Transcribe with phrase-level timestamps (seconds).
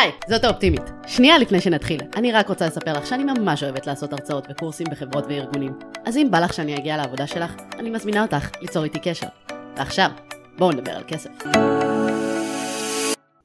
[0.00, 0.82] היי, זאת האופטימית.
[1.06, 5.24] שנייה לפני שנתחיל, אני רק רוצה לספר לך שאני ממש אוהבת לעשות הרצאות וקורסים בחברות
[5.28, 5.72] וארגונים.
[6.04, 9.26] אז אם בא לך שאני אגיע לעבודה שלך, אני מזמינה אותך ליצור איתי קשר.
[9.76, 10.10] ועכשיו,
[10.58, 11.30] בואו נדבר על כסף.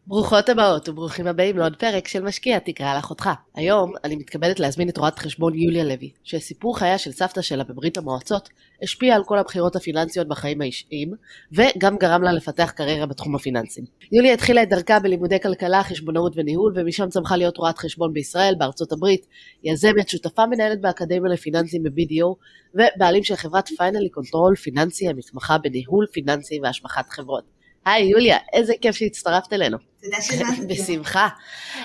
[0.07, 3.29] ברוכות הבאות וברוכים הבאים לעוד פרק של משקיע תקרא לאחותך.
[3.55, 7.97] היום אני מתכבדת להזמין את רואת חשבון יוליה לוי, שסיפור חייה של סבתא שלה בברית
[7.97, 8.49] המועצות
[8.83, 11.13] השפיע על כל הבחירות הפיננסיות בחיים האישיים,
[11.51, 13.83] וגם גרם לה לפתח קריירה בתחום הפיננסים.
[14.12, 18.92] יוליה התחילה את דרכה בלימודי כלכלה, חשבונאות וניהול, ומשם צמחה להיות רואת חשבון בישראל, בארצות
[18.92, 19.26] הברית,
[19.64, 22.36] יזמת, שותפה מנהלת באקדמיה לפיננסים ב-BDO,
[22.73, 27.56] ובעלים של חברת Finally Control פיננסי המתמחה בניהול פיננסי והשבחת חברות.
[27.86, 29.78] היי יוליה, איזה כיף שהצטרפת אלינו.
[30.05, 30.68] תודה שבאת.
[30.68, 31.27] בשמחה.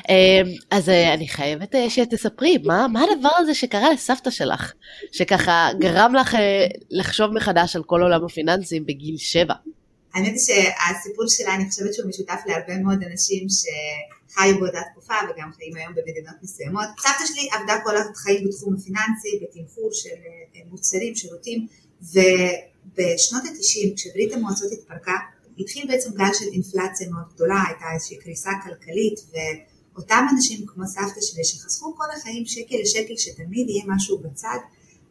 [0.08, 0.14] אמ,
[0.70, 4.72] אז אה, אני חייבת אה, שתספרי, מה, מה הדבר הזה שקרה לסבתא שלך,
[5.12, 9.54] שככה גרם לך אה, לחשוב מחדש על כל עולם הפיננסים בגיל שבע?
[10.14, 15.50] האמת היא שהסיפור שלה, אני חושבת שהוא משותף להרבה מאוד אנשים שחיו באותה תקופה וגם
[15.56, 16.86] חיים היום במדינות מסוימות.
[16.98, 20.20] סבתא שלי עבדה כל החיים בתחום הפיננסי, בתמחור של
[20.70, 21.66] מוצרים, שירותים,
[22.02, 25.12] ובשנות ה-90, כשברית המועצות התפרקה,
[25.60, 31.20] התחיל בעצם גל של אינפלציה מאוד גדולה, הייתה איזושהי קריסה כלכלית, ואותם אנשים כמו סבתא
[31.20, 34.58] שלי שחסכו כל החיים שקל לשקל שתמיד יהיה משהו בצד,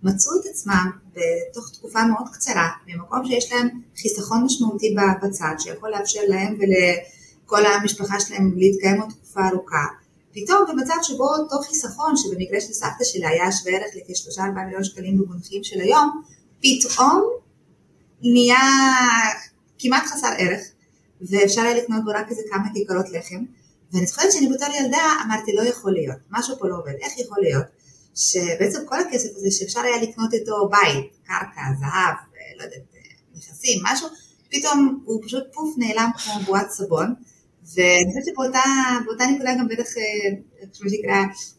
[0.03, 3.69] מצאו את עצמם בתוך תקופה מאוד קצרה, במקום שיש להם
[4.01, 9.85] חיסכון משמעותי בצד, שיכול לאפשר להם ולכל המשפחה שלהם להתקיים עוד תקופה ארוכה.
[10.33, 15.17] פתאום במצב שבו אותו חיסכון, שבמקרה של סבתא שלי היה שווה ערך לכ-3-4 מיליון שקלים
[15.17, 16.21] במונחים של היום,
[16.59, 17.23] פתאום
[18.21, 18.57] נהיה
[19.79, 20.61] כמעט חסר ערך,
[21.21, 23.43] ואפשר היה לקנות בו רק איזה כמה כיכרות לחם,
[23.93, 27.37] ואני זוכרת שאני בתור ילדה אמרתי לא יכול להיות, משהו פה לא עובד, איך יכול
[27.41, 27.65] להיות
[28.15, 32.15] שבעצם כל הכסף הזה שאפשר היה לקנות איתו בית, קרקע, זהב,
[32.57, 32.81] לא יודעת,
[33.35, 34.07] נכסים, משהו,
[34.49, 37.13] פתאום הוא פשוט פוף נעלם כמו בועת סבון,
[37.75, 39.93] ואני חושבת שבאותה נקודה גם בטח,
[40.73, 41.15] כמו אה, שנקרא,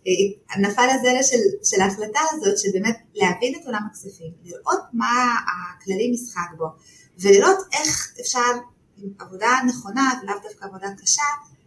[0.07, 5.34] אה, נפל הזרע של, של ההחלטה הזאת, של באמת להבין את עולם הכספים, לראות מה
[5.77, 6.67] הכללי משחק בו,
[7.22, 8.41] ולראות איך אפשר
[8.98, 11.22] עם עבודה נכונה ולאו דווקא עבודה קשה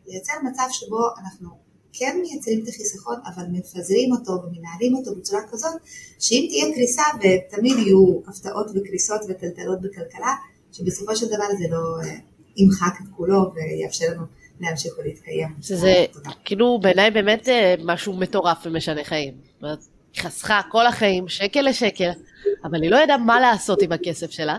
[0.08, 1.50] לייצר מצב שבו אנחנו
[1.94, 5.74] כן מייצרים את החיסכון אבל מפזרים אותו ומנהלים אותו בצורה כזאת
[6.20, 10.36] שאם תהיה קריסה ותמיד יהיו הפתעות וקריסות וטלטלות בכלכלה
[10.72, 12.16] שבסופו של דבר זה לא אה,
[12.58, 14.24] ימחק את כולו ויאפשר לנו
[14.60, 15.48] להמשיך ולהתקיים.
[15.62, 16.06] שזה
[16.46, 19.34] כאילו בעיניי באמת אה, משהו מטורף ומשנה חיים.
[20.18, 22.10] חסכה כל החיים שקל לשקל
[22.64, 24.58] אבל היא לא ידעה מה לעשות עם הכסף שלה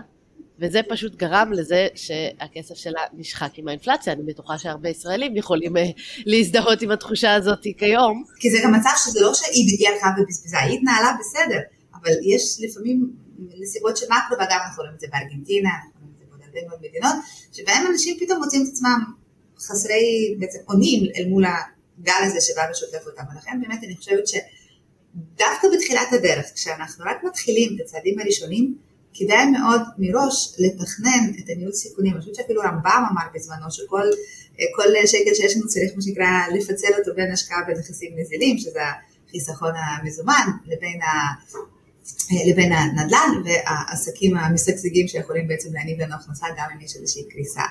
[0.59, 5.83] וזה פשוט גרם לזה שהכסף שלה נשחק עם האינפלציה, אני בטוחה שהרבה ישראלים יכולים אה,
[6.25, 8.23] להזדהות עם התחושה הזאת כיום.
[8.39, 11.59] כי זה גם מצב שזה לא שהיא הלכה ובזבזה, היא התנהלה בסדר,
[12.01, 13.09] אבל יש לפעמים
[13.61, 16.59] נסיבות של מקרו, וגם אנחנו רואים את זה בארגנטינה, אנחנו רואים את זה בעוד הרבה
[16.67, 17.15] מאוד מדינות,
[17.53, 18.99] שבהם אנשים פתאום מוצאים את עצמם
[19.59, 25.67] חסרי בעצם אונים אל מול הגל הזה שבא ושוטף אותם, ולכן באמת אני חושבת שדווקא
[25.73, 28.75] בתחילת הדרך, כשאנחנו רק מתחילים את הצעדים הראשונים,
[29.17, 32.13] כדאי מאוד מראש לתכנן את הניהול סיכונים.
[32.13, 34.07] אני חושבת שאפילו רמב"ם אמר בזמנו שכל
[34.75, 38.79] כל שקל שיש לנו צריך מה שנקרא לפצל אותו בין השקעה בנכסים נזילים, שזה
[39.27, 41.07] החיסכון המזומן, לבין, ה,
[42.49, 47.63] לבין הנדל"ן והעסקים המשגשגים שיכולים בעצם להניב לנו הכנסה גם אם יש איזושהי קריסה.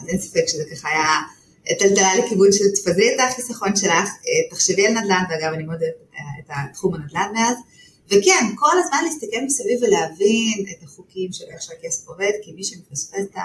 [0.00, 4.08] אז אין ספק שזה ככה היה טלטלה לכיוון של תפזרי את החיסכון שלך,
[4.50, 7.56] תחשבי על נדל"ן, ואגב אני מאוד אוהבת את תחום הנדל"ן מאז.
[8.10, 13.20] וכן, כל הזמן להסתכל מסביב ולהבין את החוקים של איך שהכסף עובד, כי מי שמפספס
[13.20, 13.36] את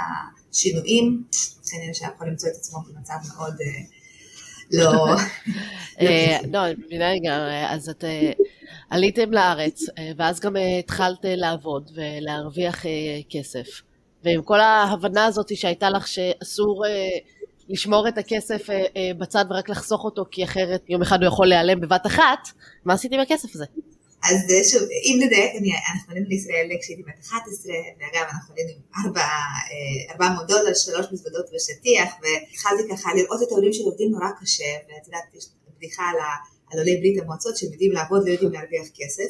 [0.52, 1.24] השינויים,
[1.70, 3.82] כנראה שיכול למצוא את עצמו במצב מאוד אה,
[4.72, 5.16] לא...
[6.02, 8.32] אה, לא, אני מבינה לגמרי, אז את אה,
[8.90, 9.82] עליתם לארץ,
[10.18, 12.86] ואז גם התחלת לעבוד ולהרוויח
[13.30, 13.68] כסף.
[14.24, 16.86] ועם כל ההבנה הזאת שהייתה לך שאסור
[17.70, 18.68] לשמור את הכסף
[19.18, 22.48] בצד ורק לחסוך אותו, כי אחרת יום אחד הוא יכול להיעלם בבת אחת,
[22.86, 23.66] מה עשית עם הכסף הזה?
[24.30, 24.38] אז
[24.72, 25.52] שוב, אם נדייק,
[25.94, 28.82] אנחנו עלינו לישראל כשהייתי בת 11, ואגב אנחנו עלינו עם
[30.10, 35.06] 400 אה, דולר, שלוש מזוודות ושטיח, והתחלתי ככה לראות את העולים שעובדים נורא קשה, ואת
[35.08, 35.46] יודעת, יש
[35.78, 36.18] בדיחה על,
[36.72, 39.30] על עולי ברית המועצות שהם יודעים לעבוד ולא יודעים להרוויח כסף.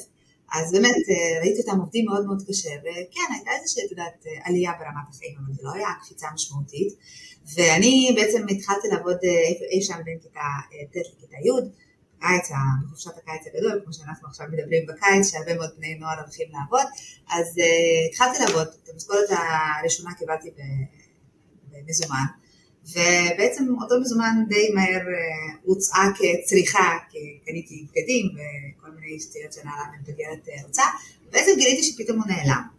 [0.55, 4.31] אז באמת אה, ראיתי אותם עובדים מאוד מאוד קשה, וכן, הייתה איזושהי, את יודעת, אה,
[4.45, 6.93] עלייה ברמת החיים, אבל זה לא היה קפיצה משמעותית.
[7.55, 9.17] ואני בעצם התחלתי לעבוד
[9.71, 10.49] אי שם בין כיתה
[10.91, 11.84] ט' לכיתה י',
[12.17, 12.49] הקיץ,
[12.85, 16.85] בחופשת הקיץ הגדול, כמו שאנחנו עכשיו מדברים בקיץ, שהרבה מאוד בני נוער הולכים לעבוד,
[17.29, 20.49] אז uh, התחלתי לעבוד, את המשכורת הראשונה קיבלתי
[21.71, 22.25] במזומן,
[22.89, 29.83] ובעצם אותו מזומן די מהר uh, הוצאה כצריכה, כי קניתי בגדים וכל מיני שטויות שנעלה
[29.99, 30.89] מבגרת uh, הוצאה,
[31.27, 32.74] ובעצם גיליתי שפתאום הוא נעלם.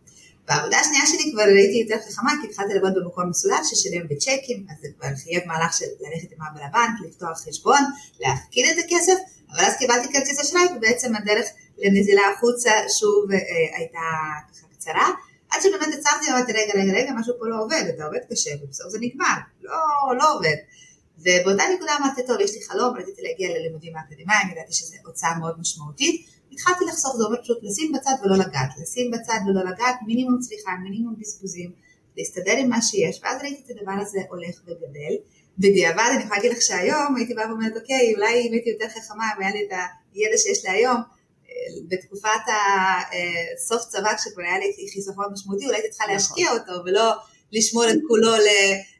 [0.48, 4.76] בעבודה השנייה שלי כבר הייתי יותר חכמה, כי התחלתי לעבוד במקום מסודר ששילם בצ'קים, אז
[4.82, 7.80] זה כבר חייב מהלך של ללכת עם אבא לבנק, לפתוח חשבון,
[8.20, 9.18] להפקיד את הכסף,
[9.52, 11.46] אבל אז קיבלתי כרטיס אשראי, ובעצם הדרך
[11.78, 13.38] לנזילה החוצה שוב אה,
[13.78, 13.98] הייתה
[14.52, 15.08] ככה קצרה.
[15.50, 18.88] עד שבאמת עצרתי ואמרתי, רגע, רגע, רגע, משהו פה לא עובד, אתה עובד קשה, ובסוף
[18.88, 19.76] זה נגמר, לא,
[20.18, 20.56] לא עובד.
[21.18, 25.60] ובאותה נקודה אמרתי, טוב, יש לי חלום, רציתי להגיע ללימודים האקדמיים, ידעתי שזו הוצאה מאוד
[25.60, 30.38] משמעותית, התחלתי לחסוך, זה אומר פשוט לשים בצד ולא לגעת, לשים בצד ולא לגעת, מינימום
[30.38, 31.72] צריכה, מינימום בזבוזים,
[32.16, 35.14] להסתדר עם מה שיש, ואז ראיתי את הדבר הזה הולך וגדל.
[35.58, 39.24] בדיעבד אני יכולה להגיד לך שהיום הייתי באה ואומרת, אוקיי, אולי אם הייתי יותר חכמה,
[39.36, 39.72] אם היה לי את
[40.14, 41.00] הידע שיש לי היום,
[41.88, 42.44] בתקופת
[43.56, 46.14] הסוף צבא, כשכבר היה לי חיסכון משמעותי, אולי הייתי צריכה נכון.
[46.14, 47.12] להשקיע אותו, ולא
[47.52, 48.32] לשמור את כולו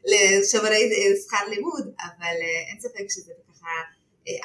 [0.05, 0.89] לשוברי
[1.23, 3.69] שכר לימוד, אבל אה, אין ספק שזה ככה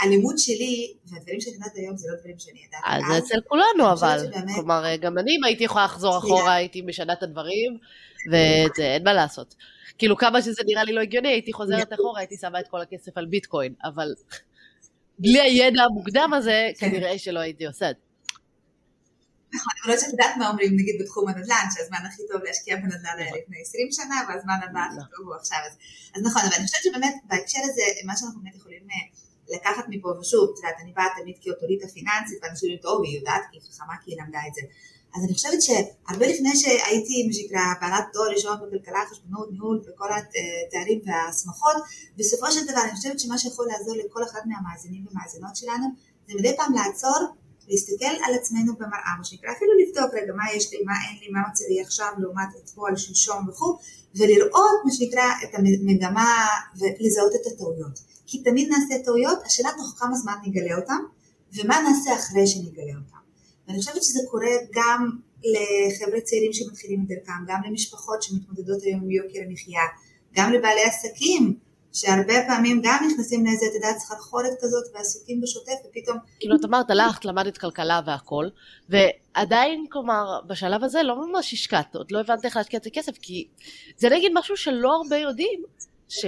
[0.01, 3.03] הלימוד שלי והדברים שאני יודעת היום זה לא דברים שאני ידעתי אז.
[3.13, 4.19] זה אצל כולנו אבל,
[4.55, 7.79] כלומר גם אני אם הייתי יכולה לחזור אחורה הייתי משנה את הדברים
[8.31, 9.55] ואין מה לעשות.
[9.99, 13.19] כאילו כמה שזה נראה לי לא הגיוני הייתי חוזרת אחורה הייתי שמה את כל הכסף
[13.19, 14.15] על ביטקוין אבל
[15.19, 16.91] בלי הידע המוקדם הזה כן.
[16.91, 18.13] כנראה שלא הייתי עושה את זה.
[19.55, 23.17] נכון, אבל לא שאת יודעת מה אומרים נגיד בתחום הנדל"ן, שהזמן הכי טוב להשקיע בנדל"ן
[23.19, 25.09] היה לפני 20 שנה, והזמן הבא הכי נכון.
[25.17, 25.59] טוב הוא עכשיו.
[26.15, 29.07] אז נכון, אבל אני חושבת שבאמת בהקשר הזה, מה שאנחנו באמת יכולים אה,
[29.57, 33.43] לקחת מפה, ושוב, את יודעת, אני באה תמיד כאוטוריטה פיננסית, ואנשים אומרים, טוב, היא יודעת
[33.53, 34.63] היא חכמה כי היא למדה את זה.
[35.15, 40.09] אז אני חושבת שהרבה לפני שהייתי, מה שנקרא, בעלת תואר ראשון בכלכלה, חשבונות, ניהול וכל
[40.13, 41.77] התארים וההסמכות,
[42.17, 45.87] בסופו של דבר אני חושבת שמה שיכול לעזור לכל אחד מהמאזינים ומאזינות שלנו,
[46.29, 47.19] זה מדי פעם לעצור,
[47.69, 51.29] להסתכל על עצמנו במראה, מה שנקרא, אפילו לבדוק רגע מה יש לי, מה אין לי,
[51.29, 53.79] מה מצא לי עכשיו לעומת אתמול, שלשום וכו',
[54.15, 56.47] ולראות מה שנקרא את המגמה
[56.79, 58.12] ולזהות את הטעויות.
[58.33, 60.99] כי תמיד נעשה טעויות, השאלה תוך כמה זמן נגלה אותן,
[61.55, 63.23] ומה נעשה אחרי שנגלה אותן.
[63.69, 65.11] ואני חושבת שזה קורה גם
[65.45, 69.81] לחבר'ה צעירים שמתחילים את דרכם, גם למשפחות שמתמודדות היום עם יוקר המחיה,
[70.35, 71.55] גם לבעלי עסקים,
[71.93, 76.19] שהרבה פעמים גם נכנסים לאיזה, את יודעת, סחרחורת כזאת ועסוקים בשוטף, ופתאום...
[76.41, 78.49] כאילו, את אמרת, הלכת, למדת כלכלה והכל,
[78.89, 83.47] ועדיין, כלומר, בשלב הזה לא ממש השקעת, עוד לא הבנת איך להשקיע את הכסף, כי
[83.97, 85.63] זה נגיד משהו שלא הרבה יודעים,
[86.09, 86.25] ש...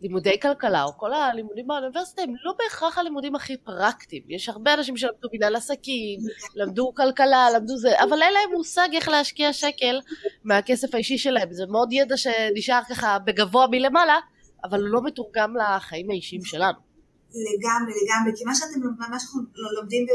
[0.00, 4.22] לימודי כלכלה או כל הלימודים באוניברסיטה הם לא בהכרח הלימודים הכי פרקטיים.
[4.28, 6.20] יש הרבה אנשים שלמדו מנהל עסקים,
[6.54, 10.00] למדו כלכלה, למדו זה, אבל אין להם מושג איך להשקיע שקל
[10.44, 11.52] מהכסף האישי שלהם.
[11.52, 14.18] זה מאוד ידע שנשאר ככה בגבוה מלמעלה,
[14.64, 16.88] אבל הוא לא מתורגם לחיים האישיים שלנו.
[17.30, 19.22] לגמרי, לגמרי, כי מה שאתם ממש
[19.76, 20.06] לומדים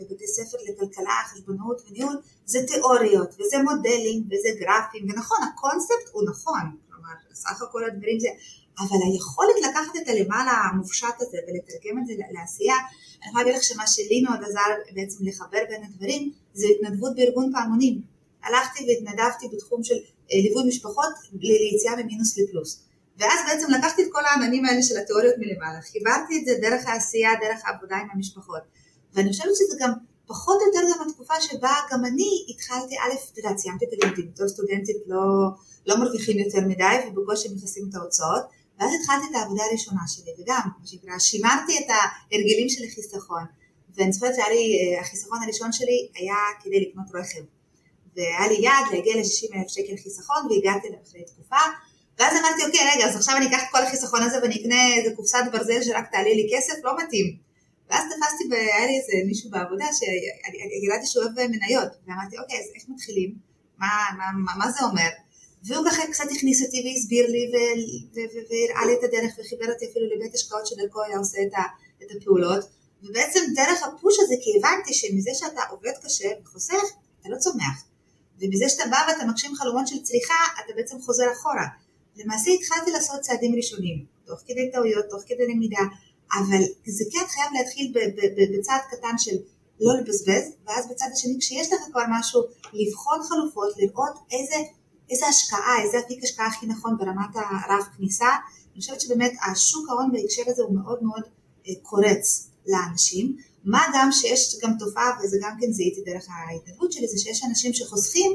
[0.00, 6.76] בבתי ספר לכלכלה, חשבונות וניהול, זה תיאוריות, וזה מודלים, וזה גרפים, ונכון, הקונספט הוא נכון,
[6.90, 8.28] כלומר, סך הכל הדברים זה,
[8.78, 12.74] אבל היכולת לקחת את הלמעלה המופשט הזה ולתרגם את זה לעשייה,
[13.22, 17.52] אני יכולה להגיד לך שמה שלי מאוד עזר בעצם לחבר בין הדברים, זה התנדבות בארגון
[17.52, 18.00] פעמונים.
[18.44, 19.94] הלכתי והתנדבתי בתחום של
[20.32, 22.82] אה, ליווי משפחות ליציאה ממינוס לפלוס.
[23.18, 27.30] ואז בעצם לקחתי את כל העננים האלה של התיאוריות מלמעלה, חיברתי את זה דרך העשייה,
[27.40, 28.62] דרך העבודה עם המשפחות.
[29.14, 29.92] ואני חושבת שזה גם
[30.26, 34.30] פחות או יותר גם התקופה שבה גם אני התחלתי, א', אתה יודע, סיימתי את הלימודים,
[34.32, 35.20] בתור סטודנטית לא,
[35.86, 38.44] לא מרוויחים יותר מדי ובקושי מכסים את ההוצאות,
[38.78, 43.44] ואז התחלתי את העבודה הראשונה שלי, וגם, מה שנקרא, שימרתי את ההרגלים של החיסכון.
[43.94, 47.44] ואני זוכרת שהיה לי, אה, החיסכון הראשון שלי היה כדי לקנות רכב.
[48.16, 51.62] והיה לי יעד להגיע ל-60 אלף שקל חיסכון, והגעתי אליו אחרי תקופה.
[52.18, 55.16] ואז אמרתי, אוקיי, רגע, אז עכשיו אני אקח את כל החיסכון הזה ואני אקנה איזה
[55.16, 57.36] קופסת ברזל שרק תעלה לי כסף, לא מתאים.
[57.90, 61.92] ואז תפסתי, והיה לי איזה מישהו בעבודה שידעתי שהוא אוהב מניות.
[62.06, 63.34] ואמרתי, אוקיי, אז איך מתחילים?
[63.78, 65.08] מה, מה, מה, מה זה אומר?
[65.66, 70.34] והוא ככה קצת הכניס אותי והסביר לי והראה לי את הדרך וחיבר אותי אפילו לבית
[70.34, 71.52] השקעות שדרכו היה עושה את,
[72.02, 72.64] את הפעולות.
[73.02, 76.82] ובעצם דרך הפוש הזה כי הבנתי שמזה שאתה עובד קשה וחוסך
[77.20, 77.84] אתה לא צומח.
[78.40, 81.66] ומזה שאתה בא ואתה מגשים חלומות של צריכה אתה בעצם חוזר אחורה.
[82.16, 85.82] למעשה התחלתי לעשות צעדים ראשונים תוך כדי טעויות, תוך כדי למידה
[86.34, 87.92] אבל זה כן חייב להתחיל
[88.58, 89.36] בצעד קטן של
[89.80, 92.42] לא לבזבז ואז בצד השני כשיש לך כבר משהו
[92.72, 94.56] לבחון חלופות לראות איזה
[95.10, 98.28] איזה השקעה, איזה אפיק השקעה הכי נכון ברמת הרב כניסה.
[98.72, 101.22] אני חושבת שבאמת השוק ההון בהקשר הזה הוא מאוד מאוד
[101.68, 103.36] אה, קורץ לאנשים.
[103.64, 107.72] מה גם שיש גם תופעה, וזה גם כן זיהיתי דרך ההתנדבות שלי, זה שיש אנשים
[107.74, 108.32] שחוסכים,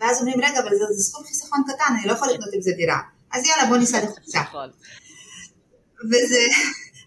[0.00, 2.70] ואז אומרים, רגע, אבל זה, זה סכום חיסכון קטן, אני לא יכול לקנות עם זה
[2.76, 2.98] דירה.
[3.32, 4.40] אז יאללה, בוא ניסע לחופשה.
[4.40, 4.70] נכון.
[6.04, 6.40] וזה...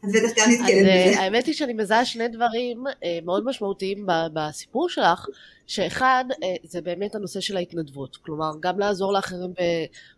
[0.04, 0.90] אז בטח גם נתקדם בזה.
[0.90, 5.26] אה, האמת היא שאני מזהה שני דברים אה, מאוד משמעותיים בסיפור שלך.
[5.68, 9.54] שאחד אה, זה באמת הנושא של ההתנדבות, כלומר גם לעזור לאחרים,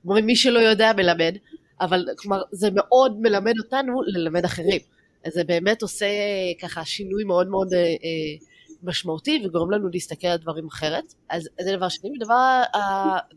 [0.06, 1.36] אומרים מי שלא יודע מלמד,
[1.82, 4.80] אבל כלומר זה מאוד מלמד אותנו ללמד אחרים,
[5.26, 6.06] אז זה באמת עושה
[6.62, 8.46] ככה שינוי מאוד מאוד אה, אה,
[8.84, 11.14] משמעותי וגורם לנו להסתכל על דברים אחרת.
[11.30, 12.10] אז זה דבר שני.
[12.10, 12.64] ודבר,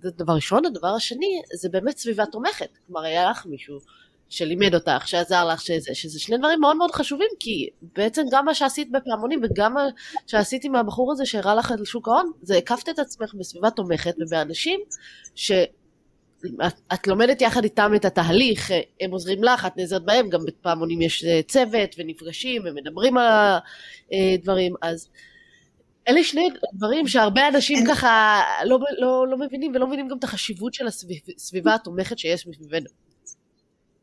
[0.02, 2.68] זה דבר ראשון, הדבר השני זה באמת סביבה תומכת.
[2.86, 3.78] כלומר, היה לך מישהו
[4.28, 8.54] שלימד אותך, שעזר לך, שזה, שזה שני דברים מאוד מאוד חשובים, כי בעצם גם מה
[8.54, 9.84] שעשית בפעמונים וגם מה
[10.26, 14.14] שעשית עם הבחור הזה שהראה לך על שוק ההון, זה הקפת את עצמך בסביבה תומכת
[14.20, 14.80] ובאנשים
[15.34, 15.52] ש...
[16.94, 21.24] את לומדת יחד איתם את התהליך, הם עוזרים לך, את נעזרת בהם, גם בפעמונים יש
[21.24, 23.58] אה, צוות ונפגשים ומדברים על
[24.12, 25.08] הדברים, אז
[26.08, 30.74] אלה שני דברים שהרבה אנשים ככה לא, לא, לא מבינים ולא מבינים גם את החשיבות
[30.74, 33.05] של הסביבה התומכת שיש מסביבנו.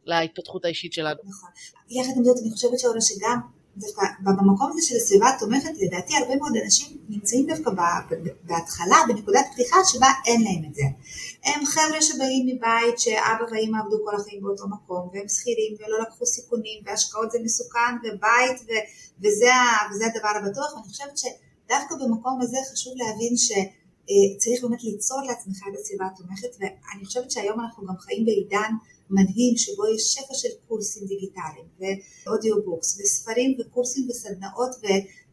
[0.06, 1.20] להתפתחות האישית שלנו.
[1.24, 1.50] נכון.
[1.90, 3.40] יחד עם זאת אני חושבת שאולה שגם
[3.78, 7.72] דווקא במקום הזה של הסביבה התומכת, לדעתי הרבה מאוד אנשים נמצאים דווקא
[8.44, 10.84] בהתחלה, בנקודת פתיחה שבה אין להם את זה.
[11.46, 16.26] הם חבר'ה שבאים מבית שאבא ואמא עבדו כל החיים באותו מקום, והם שכירים ולא לקחו
[16.26, 18.70] סיכונים, והשקעות זה מסוכן, ובית, ו,
[19.22, 19.54] וזה,
[19.92, 23.38] וזה הדבר הבטוח, ואני חושבת שדווקא במקום הזה חשוב להבין
[24.08, 28.72] שצריך באמת ליצור לעצמך את הסביבה התומכת, ואני חושבת שהיום אנחנו גם חיים בעידן
[29.10, 31.68] מדהים שבו יש שפע של קורסים דיגיטליים
[32.26, 34.76] ואודיובוקס וספרים וקורסים וסדנאות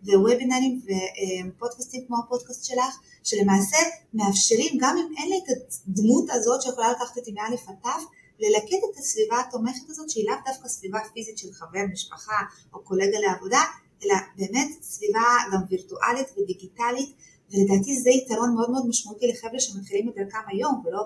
[0.04, 3.76] ווובינרים ופודקאסטים כמו הפודקאסט שלך שלמעשה
[4.14, 8.06] מאפשרים גם אם אין לי את הדמות הזאת שיכולה לקחת אותי מאלף עד תו
[8.38, 12.40] ללקט את הסביבה התומכת הזאת שהיא לאו דווקא סביבה פיזית של חבר משפחה
[12.74, 13.60] או קולגה לעבודה
[14.04, 15.20] אלא באמת סביבה
[15.52, 17.12] גם וירטואלית ודיגיטלית
[17.52, 21.02] ולדעתי זה יתרון מאוד מאוד משמעותי לחבר'ה שמתחילים את דרכם היום ולא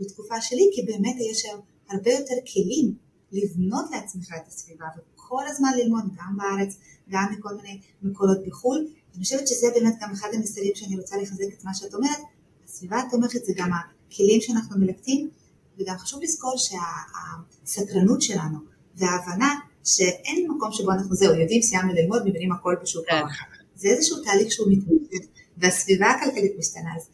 [0.00, 1.60] בתקופה שלי כי באמת יש היום
[1.90, 2.94] הרבה יותר כלים
[3.32, 8.86] לבנות לעצמך את הסביבה וכל הזמן ללמוד גם בארץ, גם מכל מיני מקורות בחו"ל.
[9.14, 12.20] אני חושבת שזה באמת גם אחד המסרים שאני רוצה לחזק את מה שאת אומרת.
[12.64, 15.30] הסביבה התומכת זה גם הכלים שאנחנו מלקטים
[15.78, 18.58] וגם חשוב לזכור שהסקרנות שלנו
[18.96, 23.28] וההבנה שאין מקום שבו אנחנו זהו, יודעים, סיימנו ללמוד, מבינים הכל בשוק ההון.
[23.76, 25.26] זה איזשהו תהליך שהוא מתמודד
[25.58, 26.90] והסביבה הכלכלית משתנה.
[26.96, 27.08] אז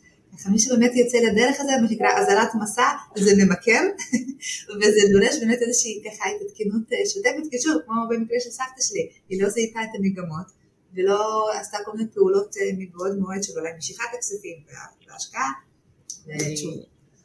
[0.47, 3.83] מי שבאמת יוצא לדרך הזה, מה שנקרא אזהרת מסע, זה ממכר,
[4.79, 9.09] וזה דורש באמת איזושהי ככה התעדכנות אה, שוטפת, כי שוב, כמו במקרה של סבתא שלי,
[9.29, 10.47] היא לא זיהתה את המגמות,
[10.95, 14.57] ולא עשתה כל מיני פעולות אה, מבעוד מועד של אולי משיכת הכספים
[15.09, 15.51] וההשקעה,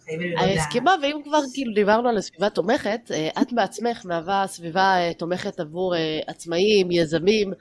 [0.10, 5.60] אני מסכימה, ואם כבר כאילו דיברנו על הסביבה תומכת, אה, את בעצמך מהווה סביבה תומכת
[5.60, 5.94] עבור
[6.28, 7.54] עצמאים, יזמים,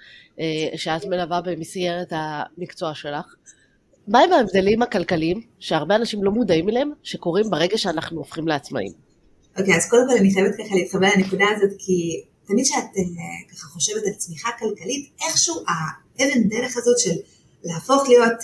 [0.77, 3.35] שאת מלווה במסגרת המקצוע שלך.
[4.09, 8.93] מהם ההבדלים הכלכליים שהרבה אנשים לא מודעים אליהם, שקורים ברגע שאנחנו הופכים לעצמאים?
[9.59, 13.53] אוקיי, okay, אז קודם כל אני חייבת ככה להתחבר לנקודה הזאת, כי תמיד כשאת אה,
[13.53, 17.15] ככה חושבת על צמיחה כלכלית, איכשהו האבן דרך הזאת של
[17.65, 18.39] להפוך להיות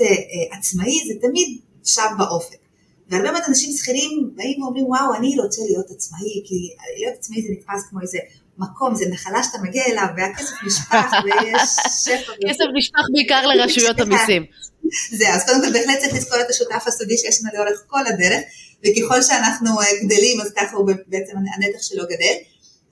[0.59, 2.69] עצמאי, זה תמיד שם באופק.
[3.11, 6.55] והרבה מאוד אנשים שכירים באים ואומרים, וואו, אני רוצה להיות עצמאי, כי
[6.97, 8.19] להיות עצמאי זה נתפס כמו איזה
[8.59, 11.71] מקום, זה נחלה שאתה מגיע אליו, והכסף נשפך, ויש
[12.05, 12.33] שפע.
[12.49, 14.45] כסף נשפך בעיקר לרשויות המיסים.
[15.19, 18.43] זה, אז קודם כל בהחלט צריך לזכור את השותף הסודי שיש לנו לאורך כל הדרך,
[18.81, 22.35] וככל שאנחנו אה, גדלים אז ככה הוא בעצם הנתח שלו גדל,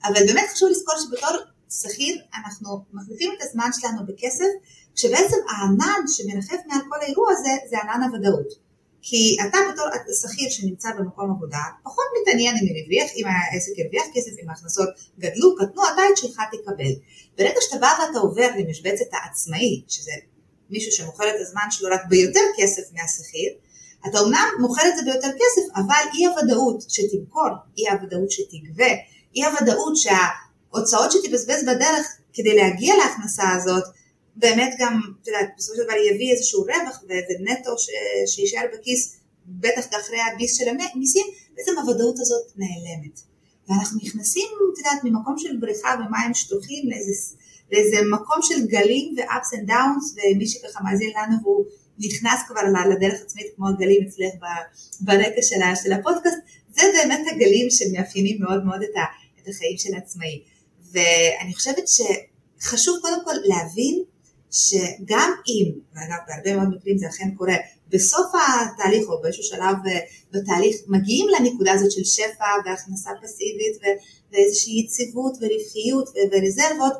[0.03, 1.37] אבל באמת חשוב לזכור שבתור
[1.81, 4.51] שכיר אנחנו מחליפים את הזמן שלנו בכסף,
[4.95, 8.68] כשבעצם הענן שמרחף מעל כל האירוע הזה זה ענן הוודאות.
[9.01, 9.85] כי אתה בתור
[10.21, 14.89] שכיר שנמצא במקום עבודה, פחות מתעניין אם הרוויח, אם העסק הרוויח כסף, אם ההכנסות
[15.19, 16.93] גדלו, קטנו, את שלך תקבל.
[17.37, 20.11] ברגע שאתה בא ואתה עובר למשבצת העצמאי, שזה
[20.69, 23.51] מישהו שמוכר את הזמן שלו רק ביותר כסף מהשכיר,
[24.09, 28.91] אתה אומנם מוכר את זה ביותר כסף, אבל אי הוודאות שתמכור, אי הוודאות שתגבה,
[29.35, 33.83] אי הוודאות שההוצאות שתבזבז בדרך כדי להגיע להכנסה הזאת,
[34.35, 37.71] באמת גם, את יודעת, בסופו של דבר יביא איזשהו רווח ונטו
[38.27, 43.19] שיישאר בכיס, בטח אחרי הביס של המיסים, בעצם הוודאות הזאת נעלמת.
[43.67, 47.11] ואנחנו נכנסים, את יודעת, ממקום של בריכה במים שטוחים לאיזה
[47.71, 51.65] לאיזה מקום של גלים ו-ups and downs, ומי שככה מאזין לנו והוא
[51.99, 54.33] נכנס כבר לדרך עצמית כמו הגלים אצלך
[55.01, 56.37] ברקע של, הפודקאסט,
[56.69, 58.89] זה באמת הגלים שמאפיינים מאוד מאוד את,
[59.41, 60.43] את החיים של העצמאי.
[60.91, 64.03] ואני חושבת שחשוב קודם כל להבין
[64.51, 67.55] שגם אם, ואגב בהרבה מאוד מקרים זה אכן קורה,
[67.89, 69.99] בסוף התהליך או באיזשהו שלב אה,
[70.31, 73.99] בתהליך מגיעים לנקודה הזאת של שפע והכנסה פסיבית
[74.31, 76.93] ואיזושהי יציבות ורווחיות ורזרבות,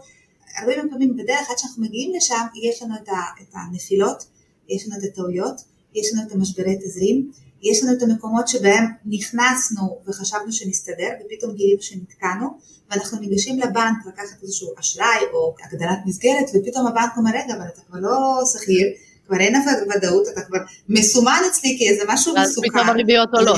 [0.58, 3.08] הרבה פעמים בדרך עד שאנחנו מגיעים לשם יש לנו את,
[3.54, 4.24] הנפילות,
[4.70, 5.62] יש לנו את הטעויות,
[5.96, 11.82] יש לנו את המשברי תזרים, יש לנו את המקומות שבהם נכנסנו וחשבנו שנסתדר ופתאום גילינו
[11.82, 12.48] שנתקענו
[12.92, 17.82] ואנחנו ניגשים לבנק לקחת איזשהו אשראי או הגדלת מסגרת ופתאום הבנק אומר רגע אבל אתה
[17.88, 18.88] כבר לא שכיר,
[19.28, 19.56] כבר אין
[19.96, 20.58] ודאות, אתה כבר
[20.90, 22.68] מסומן אצלי כי משהו מסוכן.
[22.68, 23.58] אז פתאום הריביות עולות.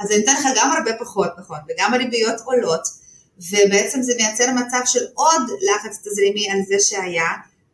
[0.00, 2.88] אז אני אתן לך גם הרבה פחות, נכון, וגם הריביות עולות
[3.38, 7.28] ובעצם זה מייצר מצב של עוד לחץ תזרימי על זה שהיה,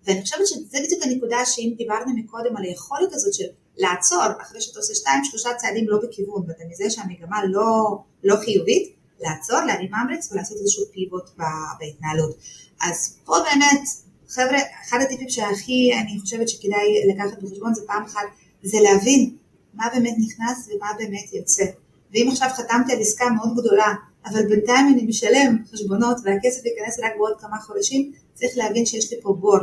[0.07, 3.45] ואני חושבת שזה בדיוק הנקודה שאם דיברנו מקודם על היכולת הזאת של
[3.77, 8.95] לעצור אחרי שאתה עושה שתיים שלושה צעדים לא בכיוון ואתה מזהה שהמגמה לא, לא חיובית,
[9.21, 11.31] לעצור, להרים אמברקס ולעשות איזשהו פיבוט
[11.79, 12.37] בהתנהלות.
[12.83, 13.83] אז פה באמת,
[14.29, 18.27] חבר'ה, אחד הטיפים שהכי אני חושבת שכדאי לקחת בחשבון זה פעם אחת,
[18.63, 19.37] זה להבין
[19.75, 21.65] מה באמת נכנס ומה באמת יוצא.
[22.13, 23.95] ואם עכשיו חתמתי על עסקה מאוד גדולה,
[24.27, 29.19] אבל בינתיים אני משלם חשבונות והכסף ייכנס רק בעוד כמה חודשים, צריך להבין שיש לי
[29.23, 29.59] פה בור.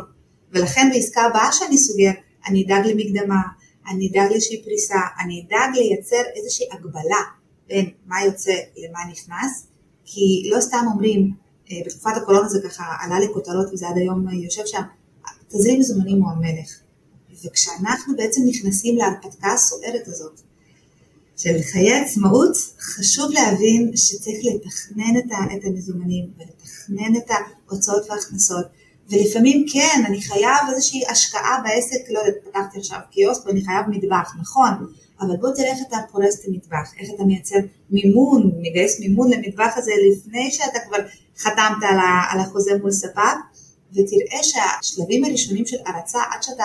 [0.51, 2.11] ולכן בעסקה הבאה שאני סוגר,
[2.47, 3.41] אני אדאג למקדמה,
[3.89, 7.21] אני אדאג לאיזושהי פריסה, אני אדאג לייצר איזושהי הגבלה
[7.67, 9.67] בין מה יוצא למה נכנס,
[10.05, 11.31] כי לא סתם אומרים,
[11.71, 14.81] אה, בתקופת הקורונה זה ככה עלה לכותרות וזה עד היום יושב שם,
[15.47, 16.79] תזרים מזומנים הוא המלך.
[17.45, 20.41] וכשאנחנו בעצם נכנסים להרפתקה הסוערת הזאת,
[21.37, 25.17] של חיי עצמאות, חשוב להבין שצריך לתכנן
[25.57, 27.31] את המזומנים ולתכנן את
[27.67, 28.65] ההוצאות וההכנסות.
[29.09, 34.35] ולפעמים כן, אני חייב איזושהי השקעה בעסק, לא יודעת, פתחתי עכשיו קיוסק ואני חייב מטבח,
[34.41, 34.71] נכון,
[35.21, 37.55] אבל בוא תראה איך אתה פורס את המטבח, איך אתה מייצר
[37.89, 40.97] מימון, מגייס מימון למטבח הזה לפני שאתה כבר
[41.37, 41.83] חתמת
[42.31, 43.37] על החוזה מול ספק,
[43.91, 46.63] ותראה שהשלבים הראשונים של הרצה, עד שאתה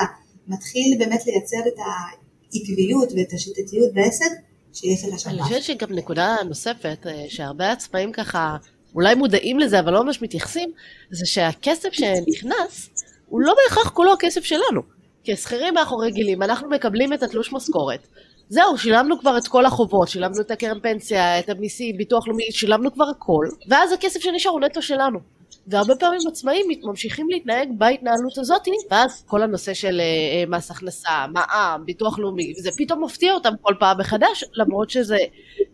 [0.48, 4.30] מתחיל באמת לייצר את העקביות ואת השיטתיות בעסק,
[4.72, 5.30] שיש לך שם.
[5.30, 8.56] אני חושבת שגם נקודה נוספת, אה, שהרבה עצמאים ככה
[8.96, 10.70] אולי מודעים לזה אבל לא ממש מתייחסים,
[11.10, 12.90] זה שהכסף שנכנס
[13.28, 14.82] הוא לא בהכרח כולו הכסף שלנו.
[15.24, 18.06] כשכירים מאחורי רגילים, אנחנו מקבלים את התלוש משכורת.
[18.48, 22.92] זהו, שילמנו כבר את כל החובות, שילמנו את הקרן פנסיה, את המיסים, ביטוח לאומי, שילמנו
[22.92, 25.18] כבר הכל, ואז הכסף שנשאר הוא נטו שלנו.
[25.66, 31.82] והרבה פעמים עצמאים ממשיכים להתנהג בהתנהלות הזאת, ואז כל הנושא של uh, מס הכנסה, מע"מ,
[31.84, 35.18] ביטוח לאומי, זה פתאום מפתיע אותם כל פעם מחדש, למרות שזה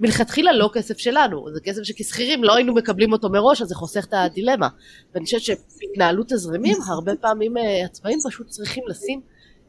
[0.02, 4.04] מלכתחילה לא כסף שלנו, זה כסף שכשכירים לא היינו מקבלים אותו מראש, אז זה חוסך
[4.04, 4.68] את הדילמה.
[5.14, 9.20] ואני חושבת שבהתנהלות תזרימים, הרבה פעמים uh, עצמאים פשוט צריכים לשים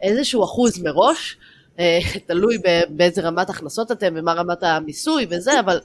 [0.02, 1.38] איזשהו אחוז מראש,
[1.78, 1.80] uh,
[2.28, 2.58] תלוי
[2.90, 5.80] באיזה רמת הכנסות אתם ומה רמת המיסוי וזה, אבל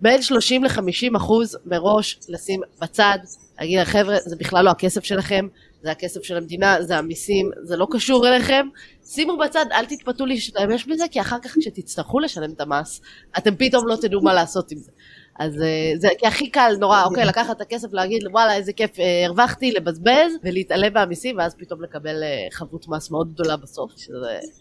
[0.00, 3.18] בין 30 ל-50 אחוז מראש לשים בצד
[3.58, 5.48] להגיד לחבר'ה, זה בכלל לא הכסף שלכם,
[5.84, 8.66] זה הכסף של המדינה, זה המיסים, זה לא קשור אליכם,
[9.06, 13.00] שימו בצד, אל תתפתו להשתמש בזה, כי אחר כך כשתצטרכו לשלם את המס,
[13.38, 14.90] אתם פתאום לא תדעו מה לעשות עם זה.
[15.38, 18.98] אז אה, זה כי הכי קל נורא, אוקיי, לקחת את הכסף, להגיד וואלה איזה כיף,
[18.98, 24.14] אה, הרווחתי, לבזבז ולהתעלם מהמיסים, ואז פתאום לקבל אה, חבות מס מאוד גדולה בסוף, שזה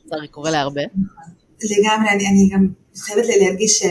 [0.06, 0.82] לצערי קורה להרבה.
[1.64, 3.84] לגמרי, אני, אני גם חייבת להרגיש ש...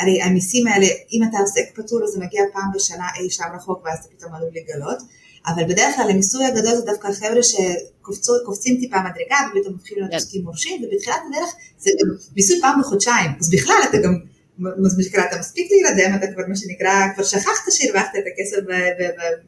[0.00, 3.84] הרי המיסים האלה, אם אתה עוסק פטור אז זה מגיע פעם בשנה אי שם רחוק
[3.84, 4.98] ואז אתה פתאום עלול לגלות,
[5.46, 10.16] אבל בדרך כלל המיסוי הגדול זה דווקא חבר'ה שקופצים טיפה מדרגה ופתאום מתחילים להיות כן.
[10.16, 11.90] עוסקים מורשים, ובתחילת הדרך זה
[12.36, 14.14] מיסוי פעם בחודשיים, אז בכלל אתה גם,
[14.58, 18.56] מה שנקרא, אתה מספיק להירדם, אתה כבר מה שנקרא, כבר שכחת שהרווחת את הכסף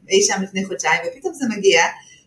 [0.09, 1.81] אי שם לפני חודשיים, ופתאום זה מגיע.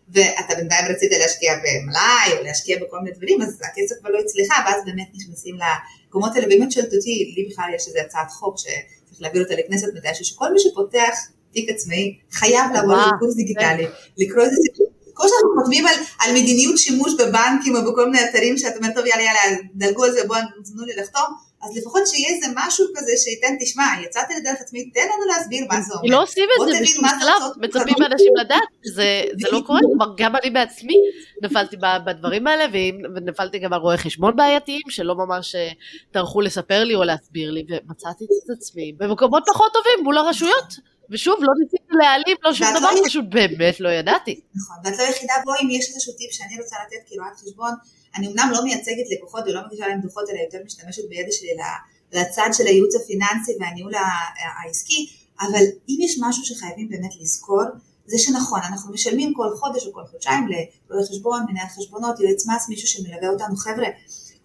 [0.09, 4.53] ואתה בינתיים רצית להשקיע במלאי או להשקיע בכל מיני דברים, אז הכסף כבר לא אצלך,
[4.65, 6.47] ואז באמת נכנסים למקומות האלה.
[6.47, 10.53] באמת שואלת אותי, לי בכלל יש איזה הצעת חוק שצריך להעביר אותה לכנסת מתישהו, שכל
[10.53, 11.17] מי שפותח
[11.57, 14.87] תיק עצמאי חייב לעבור לקורס דיגיטלי, לקרוא איזה סיפור.
[15.15, 19.05] כמו שאנחנו כותבים על, על מדיניות שימוש בבנקים או בכל מיני אתרים שאת אומרת, טוב
[19.05, 21.29] יאללה יאללה, דלגו על זה, בואו תנו לי לחתום,
[21.63, 25.81] אז לפחות שיהיה איזה משהו כזה שייתן, תשמע, יצאתי לדרך עצמית, תן לנו להסביר מה
[25.81, 26.09] זה אומר.
[26.11, 30.35] לא עושים את זה בשום שלב, מצפים מאנשים לדעת, זה, זה לא קורה, כלומר גם
[30.35, 30.93] אני בעצמי
[31.43, 32.65] נפלתי בדברים האלה,
[33.15, 35.69] ונפלתי גם על רואי חשבון בעייתיים, שלא ממש אה,
[36.11, 40.96] טרחו לספר לי או להסביר לי, ומצאתי את עצמי במקומות פחות טובים מול הרשויות.
[41.11, 44.39] ושוב, לא ניסיתי להעליב, לא שום דבר, פשוט באמת לא ידעתי.
[44.55, 47.73] נכון, ואת לא יחידה בו אם יש איזשהו טיפ שאני רוצה לתת כרואת חשבון,
[48.15, 51.49] אני אמנם לא מייצגת לקוחות ולא מגישה להם דוחות, אלא יותר משתמשת בידע שלי
[52.13, 53.93] לצד של הייעוץ הפיננסי והניהול
[54.63, 55.09] העסקי,
[55.41, 57.63] אבל אם יש משהו שחייבים באמת לזכור,
[58.05, 60.47] זה שנכון, אנחנו משלמים כל חודש או כל חודשיים
[60.89, 63.87] לרואי חשבון, מנהל חשבונות, יועץ מס, מישהו שמלווה אותנו, חבר'ה,